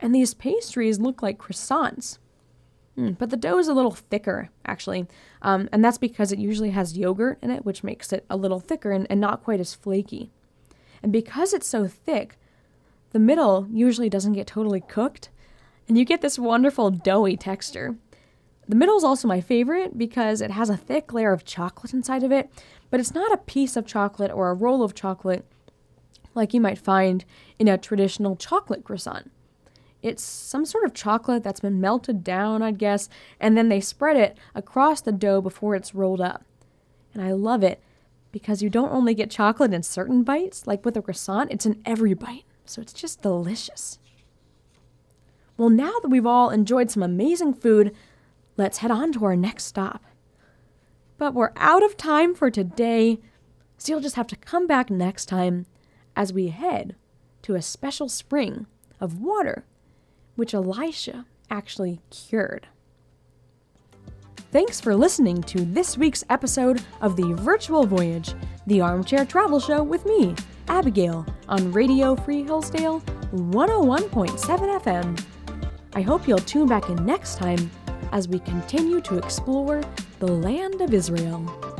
And 0.00 0.14
these 0.14 0.34
pastries 0.34 1.00
look 1.00 1.22
like 1.22 1.38
croissants. 1.38 2.18
Mm, 2.98 3.18
but 3.18 3.30
the 3.30 3.36
dough 3.36 3.58
is 3.58 3.68
a 3.68 3.74
little 3.74 3.90
thicker, 3.90 4.50
actually. 4.64 5.06
Um, 5.42 5.68
and 5.72 5.84
that's 5.84 5.98
because 5.98 6.30
it 6.30 6.38
usually 6.38 6.70
has 6.70 6.96
yogurt 6.96 7.38
in 7.42 7.50
it, 7.50 7.64
which 7.64 7.82
makes 7.82 8.12
it 8.12 8.24
a 8.30 8.36
little 8.36 8.60
thicker 8.60 8.92
and, 8.92 9.06
and 9.10 9.20
not 9.20 9.42
quite 9.42 9.60
as 9.60 9.74
flaky. 9.74 10.30
And 11.02 11.12
because 11.12 11.52
it's 11.52 11.66
so 11.66 11.86
thick, 11.86 12.38
the 13.10 13.18
middle 13.18 13.66
usually 13.70 14.08
doesn't 14.08 14.32
get 14.32 14.46
totally 14.46 14.80
cooked, 14.80 15.28
and 15.88 15.98
you 15.98 16.04
get 16.04 16.20
this 16.20 16.38
wonderful 16.38 16.90
doughy 16.90 17.36
texture. 17.36 17.96
The 18.66 18.76
middle 18.76 18.96
is 18.96 19.04
also 19.04 19.28
my 19.28 19.40
favorite 19.40 19.98
because 19.98 20.40
it 20.40 20.50
has 20.50 20.70
a 20.70 20.76
thick 20.76 21.12
layer 21.12 21.32
of 21.32 21.44
chocolate 21.44 21.92
inside 21.92 22.22
of 22.22 22.32
it, 22.32 22.50
but 22.90 23.00
it's 23.00 23.14
not 23.14 23.32
a 23.32 23.38
piece 23.38 23.76
of 23.76 23.86
chocolate 23.86 24.30
or 24.30 24.50
a 24.50 24.54
roll 24.54 24.82
of 24.82 24.94
chocolate 24.94 25.44
like 26.34 26.54
you 26.54 26.60
might 26.60 26.78
find 26.78 27.24
in 27.58 27.68
a 27.68 27.78
traditional 27.78 28.36
chocolate 28.36 28.84
croissant. 28.84 29.30
It's 30.04 30.22
some 30.22 30.66
sort 30.66 30.84
of 30.84 30.92
chocolate 30.92 31.42
that's 31.42 31.60
been 31.60 31.80
melted 31.80 32.22
down, 32.22 32.62
I'd 32.62 32.76
guess, 32.76 33.08
and 33.40 33.56
then 33.56 33.70
they 33.70 33.80
spread 33.80 34.18
it 34.18 34.36
across 34.54 35.00
the 35.00 35.12
dough 35.12 35.40
before 35.40 35.74
it's 35.74 35.94
rolled 35.94 36.20
up. 36.20 36.44
And 37.14 37.22
I 37.22 37.32
love 37.32 37.62
it 37.62 37.80
because 38.30 38.62
you 38.62 38.68
don't 38.68 38.92
only 38.92 39.14
get 39.14 39.30
chocolate 39.30 39.72
in 39.72 39.82
certain 39.82 40.22
bites, 40.22 40.66
like 40.66 40.84
with 40.84 40.98
a 40.98 41.00
croissant, 41.00 41.50
it's 41.50 41.64
in 41.64 41.80
every 41.86 42.12
bite. 42.12 42.44
So 42.66 42.82
it's 42.82 42.92
just 42.92 43.22
delicious. 43.22 43.98
Well, 45.56 45.70
now 45.70 45.92
that 46.02 46.10
we've 46.10 46.26
all 46.26 46.50
enjoyed 46.50 46.90
some 46.90 47.02
amazing 47.02 47.54
food, 47.54 47.96
let's 48.58 48.78
head 48.78 48.90
on 48.90 49.10
to 49.12 49.24
our 49.24 49.36
next 49.36 49.64
stop. 49.64 50.04
But 51.16 51.32
we're 51.32 51.52
out 51.56 51.82
of 51.82 51.96
time 51.96 52.34
for 52.34 52.50
today, 52.50 53.20
so 53.78 53.92
you'll 53.92 54.02
just 54.02 54.16
have 54.16 54.26
to 54.26 54.36
come 54.36 54.66
back 54.66 54.90
next 54.90 55.30
time 55.30 55.64
as 56.14 56.30
we 56.30 56.48
head 56.48 56.94
to 57.40 57.54
a 57.54 57.62
special 57.62 58.10
spring 58.10 58.66
of 59.00 59.22
water 59.22 59.64
which 60.36 60.54
Elisha 60.54 61.26
actually 61.50 62.00
cured. 62.10 62.68
Thanks 64.50 64.80
for 64.80 64.94
listening 64.94 65.42
to 65.42 65.64
this 65.64 65.98
week's 65.98 66.22
episode 66.30 66.80
of 67.00 67.16
the 67.16 67.34
Virtual 67.34 67.86
Voyage, 67.86 68.34
the 68.66 68.80
Armchair 68.80 69.24
Travel 69.24 69.58
Show 69.58 69.82
with 69.82 70.06
me, 70.06 70.34
Abigail, 70.68 71.26
on 71.48 71.72
Radio 71.72 72.14
Free 72.14 72.44
Hillsdale 72.44 73.00
101.7 73.32 74.80
FM. 74.80 75.24
I 75.94 76.02
hope 76.02 76.28
you'll 76.28 76.38
tune 76.38 76.68
back 76.68 76.88
in 76.88 77.04
next 77.04 77.36
time 77.36 77.70
as 78.12 78.28
we 78.28 78.38
continue 78.38 79.00
to 79.00 79.18
explore 79.18 79.82
the 80.20 80.28
land 80.28 80.80
of 80.80 80.94
Israel. 80.94 81.73